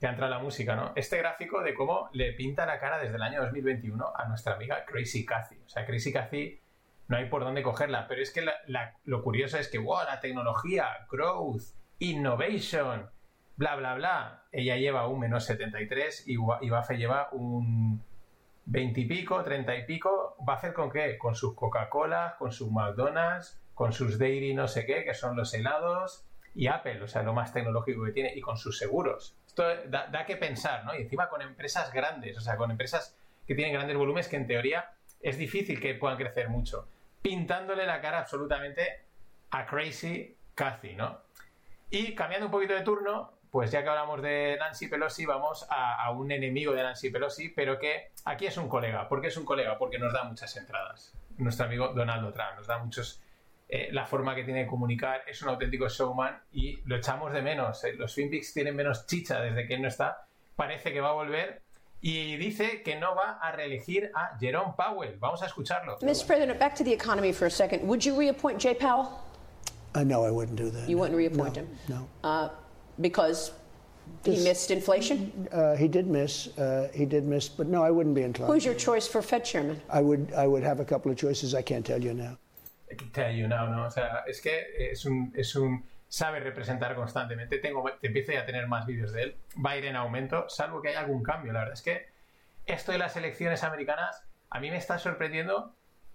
Ya 0.00 0.10
entra 0.10 0.28
la 0.28 0.40
música, 0.40 0.74
¿no? 0.74 0.92
Este 0.96 1.16
gráfico 1.18 1.62
de 1.62 1.72
cómo 1.72 2.10
le 2.12 2.32
pinta 2.32 2.66
la 2.66 2.80
cara 2.80 2.98
desde 2.98 3.14
el 3.14 3.22
año 3.22 3.40
2021 3.42 4.12
a 4.14 4.26
nuestra 4.26 4.56
amiga 4.56 4.84
Crazy 4.84 5.24
Cathy. 5.24 5.56
O 5.64 5.68
sea, 5.68 5.86
Crazy 5.86 6.12
Cathy 6.12 6.60
no 7.06 7.16
hay 7.16 7.26
por 7.26 7.44
dónde 7.44 7.62
cogerla, 7.62 8.08
pero 8.08 8.20
es 8.20 8.32
que 8.32 8.44
lo 9.04 9.22
curioso 9.22 9.56
es 9.56 9.68
que, 9.68 9.78
wow, 9.78 10.04
la 10.04 10.20
tecnología, 10.20 10.88
growth, 11.08 11.62
innovation, 12.00 13.08
bla, 13.56 13.76
bla, 13.76 13.94
bla. 13.94 14.42
Ella 14.50 14.76
lleva 14.76 15.06
un 15.06 15.20
menos 15.20 15.44
73 15.44 16.24
y, 16.26 16.36
Buffett 16.36 16.98
lleva 16.98 17.28
un 17.30 18.02
20 18.66 19.00
y 19.00 19.04
pico, 19.06 19.42
30 19.42 19.76
y 19.76 19.86
pico. 19.86 20.36
¿Buffett 20.38 20.72
con 20.72 20.90
qué? 20.90 21.18
Con 21.18 21.34
sus 21.34 21.54
Coca-Cola, 21.54 22.36
con 22.38 22.52
sus 22.52 22.70
McDonald's, 22.70 23.60
con 23.74 23.92
sus 23.92 24.18
Dairy 24.18 24.54
no 24.54 24.68
sé 24.68 24.86
qué, 24.86 25.04
que 25.04 25.14
son 25.14 25.36
los 25.36 25.52
helados, 25.54 26.24
y 26.54 26.68
Apple, 26.68 27.02
o 27.02 27.08
sea, 27.08 27.22
lo 27.22 27.34
más 27.34 27.52
tecnológico 27.52 28.04
que 28.04 28.12
tiene, 28.12 28.32
y 28.34 28.40
con 28.40 28.56
sus 28.56 28.78
seguros. 28.78 29.36
Esto 29.46 29.64
da, 29.88 30.24
que 30.26 30.36
pensar, 30.36 30.84
¿no? 30.84 30.94
Y 30.94 31.02
encima 31.02 31.28
con 31.28 31.42
empresas 31.42 31.92
grandes, 31.92 32.38
o 32.38 32.40
sea, 32.40 32.56
con 32.56 32.70
empresas 32.70 33.16
que 33.46 33.54
tienen 33.54 33.74
grandes 33.74 33.96
volúmenes 33.96 34.28
que 34.28 34.36
en 34.36 34.46
teoría 34.46 34.92
es 35.20 35.36
difícil 35.36 35.80
que 35.80 35.94
puedan 35.94 36.16
crecer 36.16 36.48
mucho. 36.48 36.88
Pintándole 37.22 37.86
la 37.86 38.00
cara 38.00 38.20
absolutamente 38.20 39.04
a 39.50 39.66
Crazy 39.66 40.36
Cathy, 40.54 40.94
¿no? 40.94 41.20
Y 41.90 42.14
cambiando 42.14 42.46
un 42.46 42.52
poquito 42.52 42.74
de 42.74 42.82
turno, 42.82 43.32
pues 43.54 43.70
ya 43.70 43.84
que 43.84 43.88
hablamos 43.88 44.20
de 44.20 44.56
Nancy 44.58 44.88
Pelosi, 44.88 45.26
vamos 45.26 45.64
a, 45.70 46.04
a, 46.04 46.10
un 46.10 46.32
enemigo 46.32 46.72
de 46.72 46.82
Nancy 46.82 47.10
Pelosi, 47.10 47.50
pero 47.50 47.78
que 47.78 48.10
aquí 48.24 48.46
es 48.46 48.56
un 48.56 48.68
colega. 48.68 49.08
¿Por 49.08 49.20
qué 49.20 49.28
es 49.28 49.36
un 49.36 49.44
colega? 49.44 49.78
Porque 49.78 49.96
nos 49.96 50.12
da 50.12 50.24
muchas 50.24 50.56
entradas. 50.56 51.14
Nuestro 51.38 51.66
amigo 51.66 51.92
Donald 51.94 52.34
Trump 52.34 52.56
nos 52.56 52.66
da 52.66 52.78
muchos 52.78 53.22
eh, 53.68 53.90
la 53.92 54.06
forma 54.06 54.34
que 54.34 54.42
tiene 54.42 54.64
de 54.64 54.66
comunicar, 54.66 55.22
es 55.28 55.40
un 55.40 55.50
auténtico 55.50 55.88
showman 55.88 56.36
y 56.50 56.80
lo 56.84 56.96
echamos 56.96 57.32
de 57.32 57.42
menos. 57.42 57.84
Eh. 57.84 57.92
Los 57.92 58.12
Finpix 58.12 58.52
tienen 58.52 58.74
menos 58.74 59.06
chicha 59.06 59.40
desde 59.40 59.68
que 59.68 59.74
él 59.74 59.82
no 59.82 59.86
está. 59.86 60.26
Parece 60.56 60.92
que 60.92 61.00
va 61.00 61.10
a 61.10 61.12
volver 61.12 61.62
y 62.00 62.36
dice 62.36 62.82
que 62.82 62.96
no 62.96 63.14
va 63.14 63.38
a 63.40 63.52
reelegir 63.52 64.10
a 64.16 64.36
Jerome 64.36 64.74
Powell. 64.76 65.16
Vamos 65.20 65.44
a 65.44 65.46
escucharlo. 65.46 65.96
Mr. 66.00 66.26
President, 66.26 66.58
back 66.58 66.74
to 66.74 66.82
the 66.82 66.92
economy 66.92 67.32
for 67.32 67.46
a 67.46 67.50
second. 67.50 67.86
Would 67.86 68.04
you 68.04 68.18
reappoint 68.18 68.60
Jay 68.60 68.74
Powell? 68.74 69.10
Uh, 69.94 70.02
no, 70.02 70.24
I 70.24 70.30
wouldn't 70.32 70.56
do 70.56 70.70
that. 70.70 70.88
You 70.88 70.98
wouldn't 70.98 71.16
reappoint 71.16 71.54
no, 71.54 71.62
him? 71.62 71.68
No. 71.88 72.08
Uh, 72.24 72.48
because 73.00 73.52
he 74.24 74.42
missed 74.44 74.70
inflation? 74.70 75.48
Uh, 75.52 75.76
he 75.76 75.88
did 75.88 76.06
miss. 76.06 76.48
Uh, 76.58 76.88
he 76.92 77.04
did 77.04 77.24
miss, 77.24 77.48
but 77.48 77.66
no, 77.66 77.82
I 77.82 77.90
wouldn't 77.90 78.14
be 78.14 78.22
inclined. 78.22 78.52
Who's 78.52 78.64
your 78.64 78.74
choice 78.74 79.06
for 79.06 79.22
Fed 79.22 79.44
chairman? 79.44 79.80
I 79.90 80.00
would. 80.00 80.32
I 80.36 80.46
would 80.46 80.62
have 80.62 80.80
a 80.80 80.84
couple 80.84 81.10
of 81.10 81.18
choices. 81.18 81.54
I 81.54 81.62
can't 81.62 81.84
tell 81.84 82.02
you 82.02 82.14
now. 82.14 82.36
Tell 83.12 83.32
you 83.32 83.48
now, 83.48 83.66
¿no? 83.66 83.86
O 83.86 83.90
sea, 83.90 84.22
es 84.28 84.40
que 84.40 84.52
es 84.78 85.04
un, 85.04 85.32
es 85.34 85.56
un 85.56 85.82
sabe 86.08 86.38
representar 86.38 86.94
constantemente. 86.94 87.58
Tengo, 87.58 87.82
te 88.00 88.06
empiezo 88.06 88.32
ya 88.32 88.42
a 88.42 88.46
tener 88.46 88.68
más 88.68 88.86
vídeos 88.86 89.12
de 89.12 89.22
él. 89.22 89.36
Va 89.64 89.70
a 89.70 89.78
ir 89.78 89.86
en 89.86 89.96
aumento, 89.96 90.48
salvo 90.48 90.80
que 90.80 90.90
haya 90.90 91.00
algún 91.00 91.22
cambio. 91.22 91.52
La 91.52 91.60
verdad 91.60 91.74
es 91.74 91.82
que 91.82 92.06
esto 92.66 92.92
de 92.92 92.98
las 92.98 93.16
elecciones 93.16 93.64
americanas 93.64 94.22
a 94.50 94.60
mí 94.60 94.70
me 94.70 94.76
está 94.76 94.98
sorprendiendo 94.98 95.74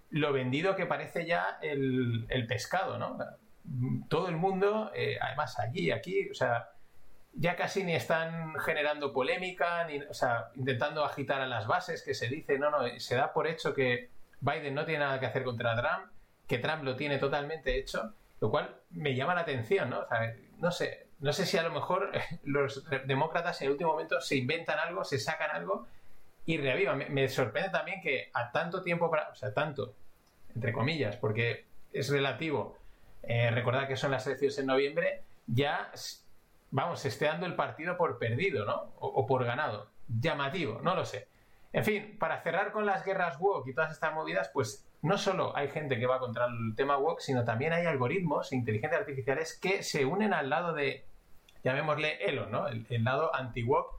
lo 0.09 0.31
vendido 0.31 0.75
que 0.75 0.85
parece 0.85 1.25
ya 1.25 1.59
el, 1.61 2.25
el 2.29 2.47
pescado, 2.47 2.97
¿no? 2.97 3.17
Todo 4.07 4.29
el 4.29 4.37
mundo, 4.37 4.91
eh, 4.95 5.17
además 5.21 5.59
allí, 5.59 5.91
aquí, 5.91 6.29
o 6.29 6.33
sea, 6.33 6.69
ya 7.33 7.55
casi 7.55 7.83
ni 7.83 7.93
están 7.93 8.55
generando 8.59 9.13
polémica, 9.13 9.85
ni, 9.85 9.99
o 9.99 10.13
sea, 10.13 10.49
intentando 10.55 11.03
agitar 11.05 11.41
a 11.41 11.47
las 11.47 11.67
bases 11.67 12.03
que 12.03 12.13
se 12.13 12.27
dice, 12.27 12.57
no, 12.57 12.71
no, 12.71 12.79
se 12.97 13.15
da 13.15 13.31
por 13.31 13.47
hecho 13.47 13.73
que 13.73 14.09
Biden 14.41 14.73
no 14.73 14.85
tiene 14.85 15.05
nada 15.05 15.19
que 15.19 15.27
hacer 15.27 15.43
contra 15.43 15.75
Trump 15.75 16.11
que 16.49 16.57
Trump 16.57 16.83
lo 16.83 16.95
tiene 16.95 17.19
totalmente 17.19 17.77
hecho, 17.77 18.11
lo 18.41 18.49
cual 18.49 18.75
me 18.89 19.15
llama 19.15 19.35
la 19.35 19.41
atención, 19.41 19.91
¿no? 19.91 19.99
O 19.99 20.07
sea, 20.07 20.35
no 20.57 20.71
sé, 20.71 21.07
no 21.19 21.31
sé 21.31 21.45
si 21.45 21.57
a 21.57 21.63
lo 21.63 21.71
mejor 21.71 22.11
los 22.43 22.83
demócratas 23.05 23.61
en 23.61 23.67
el 23.67 23.73
último 23.73 23.91
momento 23.91 24.19
se 24.19 24.35
inventan 24.35 24.79
algo, 24.79 25.03
se 25.03 25.19
sacan 25.19 25.51
algo 25.51 25.87
y 26.45 26.57
reavivan. 26.57 27.05
Me, 27.13 27.29
sorprende 27.29 27.69
también 27.69 28.01
que 28.01 28.31
a 28.33 28.51
tanto 28.51 28.81
tiempo, 28.81 29.05
o 29.05 29.35
sea, 29.35 29.53
tanto, 29.53 29.93
entre 30.55 30.73
comillas, 30.73 31.15
porque 31.17 31.67
es 31.93 32.09
relativo, 32.09 32.78
eh, 33.23 33.51
recordar 33.51 33.87
que 33.87 33.95
son 33.95 34.11
las 34.11 34.25
elecciones 34.27 34.57
en 34.59 34.65
noviembre, 34.67 35.23
ya, 35.47 35.91
vamos, 36.71 36.99
se 36.99 37.09
esté 37.09 37.25
dando 37.25 37.45
el 37.45 37.55
partido 37.55 37.97
por 37.97 38.17
perdido, 38.17 38.65
¿no? 38.65 38.93
O, 38.99 39.25
por 39.25 39.45
ganado. 39.45 39.89
Llamativo, 40.07 40.79
no 40.81 40.95
lo 40.95 41.05
sé. 41.05 41.27
En 41.71 41.83
fin, 41.83 42.17
para 42.19 42.41
cerrar 42.41 42.71
con 42.71 42.85
las 42.85 43.05
guerras 43.05 43.39
woke 43.39 43.67
y 43.67 43.73
todas 43.73 43.91
estas 43.91 44.13
movidas, 44.13 44.49
pues 44.53 44.87
no 45.01 45.17
solo 45.17 45.55
hay 45.55 45.69
gente 45.69 45.99
que 45.99 46.07
va 46.07 46.19
contra 46.19 46.45
el 46.45 46.75
tema 46.75 46.97
woke, 46.97 47.21
sino 47.21 47.45
también 47.45 47.73
hay 47.73 47.85
algoritmos 47.85 48.51
e 48.51 48.55
inteligencias 48.55 49.01
artificiales 49.01 49.57
que 49.59 49.83
se 49.83 50.05
unen 50.05 50.33
al 50.33 50.49
lado 50.49 50.73
de, 50.73 51.05
llamémosle 51.63 52.23
Elon, 52.25 52.51
¿no? 52.51 52.67
El, 52.67 53.03
lado 53.03 53.33
anti-woke 53.35 53.95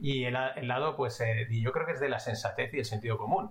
y 0.00 0.24
el, 0.24 0.34
lado, 0.34 0.96
pues, 0.96 1.20
eh, 1.20 1.46
yo 1.50 1.72
creo 1.72 1.86
que 1.86 1.92
es 1.92 2.00
de 2.00 2.08
la 2.08 2.18
sensatez 2.18 2.72
y 2.74 2.78
el 2.78 2.84
sentido 2.84 3.18
común. 3.18 3.50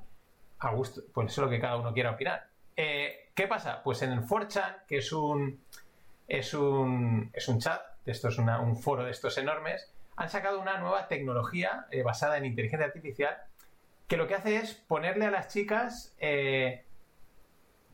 A 0.59 0.71
gusto, 0.71 1.01
pues 1.13 1.31
eso 1.31 1.41
es 1.41 1.45
lo 1.45 1.51
que 1.51 1.59
cada 1.59 1.77
uno 1.77 1.93
quiera 1.93 2.11
opinar. 2.11 2.47
Eh, 2.75 3.22
¿Qué 3.34 3.48
pasa? 3.48 3.82
Pues 3.84 4.02
en 4.02 4.12
el 4.12 4.22
4chan, 4.22 4.86
que 4.88 4.98
es 4.98 5.12
un, 5.12 5.63
es 6.28 6.54
un, 6.54 7.32
es 7.34 7.48
un 7.48 7.60
chat, 7.60 7.82
esto 8.06 8.28
es 8.28 8.38
un 8.38 8.78
foro 8.78 9.04
de 9.04 9.12
estos 9.12 9.38
enormes, 9.38 9.91
han 10.15 10.30
sacado 10.30 10.60
una 10.60 10.78
nueva 10.78 11.08
tecnología 11.08 11.88
eh, 11.89 12.04
basada 12.04 12.38
en 12.38 12.46
inteligencia 12.46 12.86
artificial 12.86 13.38
que 14.08 14.17
lo 14.17 14.28
que 14.28 14.36
hace 14.36 14.58
es 14.58 14.76
ponerle 14.76 15.26
a 15.26 15.32
las 15.32 15.48
chicas 15.48 16.15
eh, 16.19 16.86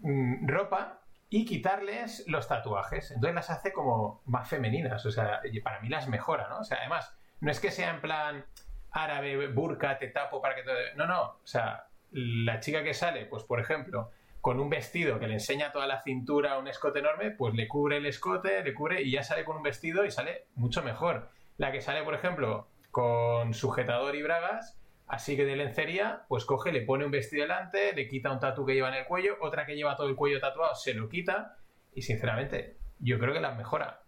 mm, 0.01 0.47
ropa 0.47 0.99
y 1.29 1.45
quitarles 1.45 2.25
los 2.27 2.47
tatuajes. 2.47 3.11
Entonces 3.11 3.35
las 3.35 3.49
hace 3.49 3.71
como 3.71 4.21
más 4.25 4.49
femeninas. 4.49 5.05
O 5.05 5.11
sea, 5.11 5.41
para 5.63 5.79
mí 5.79 5.87
las 5.87 6.07
mejora, 6.07 6.49
¿no? 6.49 6.59
O 6.59 6.63
sea, 6.63 6.79
además, 6.79 7.15
no 7.39 7.51
es 7.51 7.59
que 7.59 7.71
sea 7.71 7.91
en 7.91 8.01
plan 8.01 8.45
árabe, 8.91 9.47
burka, 9.47 9.97
te 9.99 10.07
tapo 10.07 10.41
para 10.41 10.55
que 10.55 10.63
todo... 10.63 10.75
No, 10.97 11.05
no. 11.05 11.21
O 11.21 11.47
sea, 11.47 11.85
la 12.11 12.59
chica 12.59 12.83
que 12.83 12.93
sale, 12.93 13.25
pues 13.25 13.43
por 13.43 13.59
ejemplo, 13.59 14.11
con 14.41 14.59
un 14.59 14.69
vestido 14.69 15.19
que 15.19 15.27
le 15.27 15.33
enseña 15.33 15.71
toda 15.71 15.87
la 15.87 16.01
cintura, 16.01 16.57
un 16.59 16.67
escote 16.67 16.99
enorme, 16.99 17.31
pues 17.31 17.53
le 17.53 17.67
cubre 17.67 17.97
el 17.97 18.05
escote, 18.05 18.63
le 18.63 18.73
cubre 18.73 19.01
y 19.01 19.11
ya 19.11 19.23
sale 19.23 19.43
con 19.43 19.57
un 19.57 19.63
vestido 19.63 20.05
y 20.05 20.11
sale 20.11 20.45
mucho 20.55 20.81
mejor. 20.81 21.29
La 21.57 21.71
que 21.71 21.81
sale, 21.81 22.03
por 22.03 22.13
ejemplo, 22.13 22.67
con 22.91 23.53
sujetador 23.53 24.15
y 24.15 24.23
bragas, 24.23 24.79
así 25.07 25.35
que 25.35 25.45
de 25.45 25.57
lencería, 25.57 26.23
pues 26.29 26.45
coge, 26.45 26.71
le 26.71 26.81
pone 26.81 27.05
un 27.05 27.11
vestido 27.11 27.41
delante, 27.41 27.93
le 27.93 28.07
quita 28.07 28.31
un 28.31 28.39
tatu 28.39 28.65
que 28.65 28.73
lleva 28.73 28.89
en 28.89 28.95
el 28.95 29.05
cuello, 29.05 29.35
otra 29.41 29.65
que 29.65 29.75
lleva 29.75 29.97
todo 29.97 30.07
el 30.07 30.15
cuello 30.15 30.39
tatuado, 30.39 30.73
se 30.75 30.93
lo 30.93 31.09
quita 31.09 31.57
y 31.93 32.01
sinceramente, 32.01 32.77
yo 32.99 33.19
creo 33.19 33.33
que 33.33 33.41
las 33.41 33.57
mejora. 33.57 34.03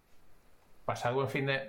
Pasado 0.85 1.15
buen 1.15 1.29
fin 1.29 1.45
de... 1.45 1.59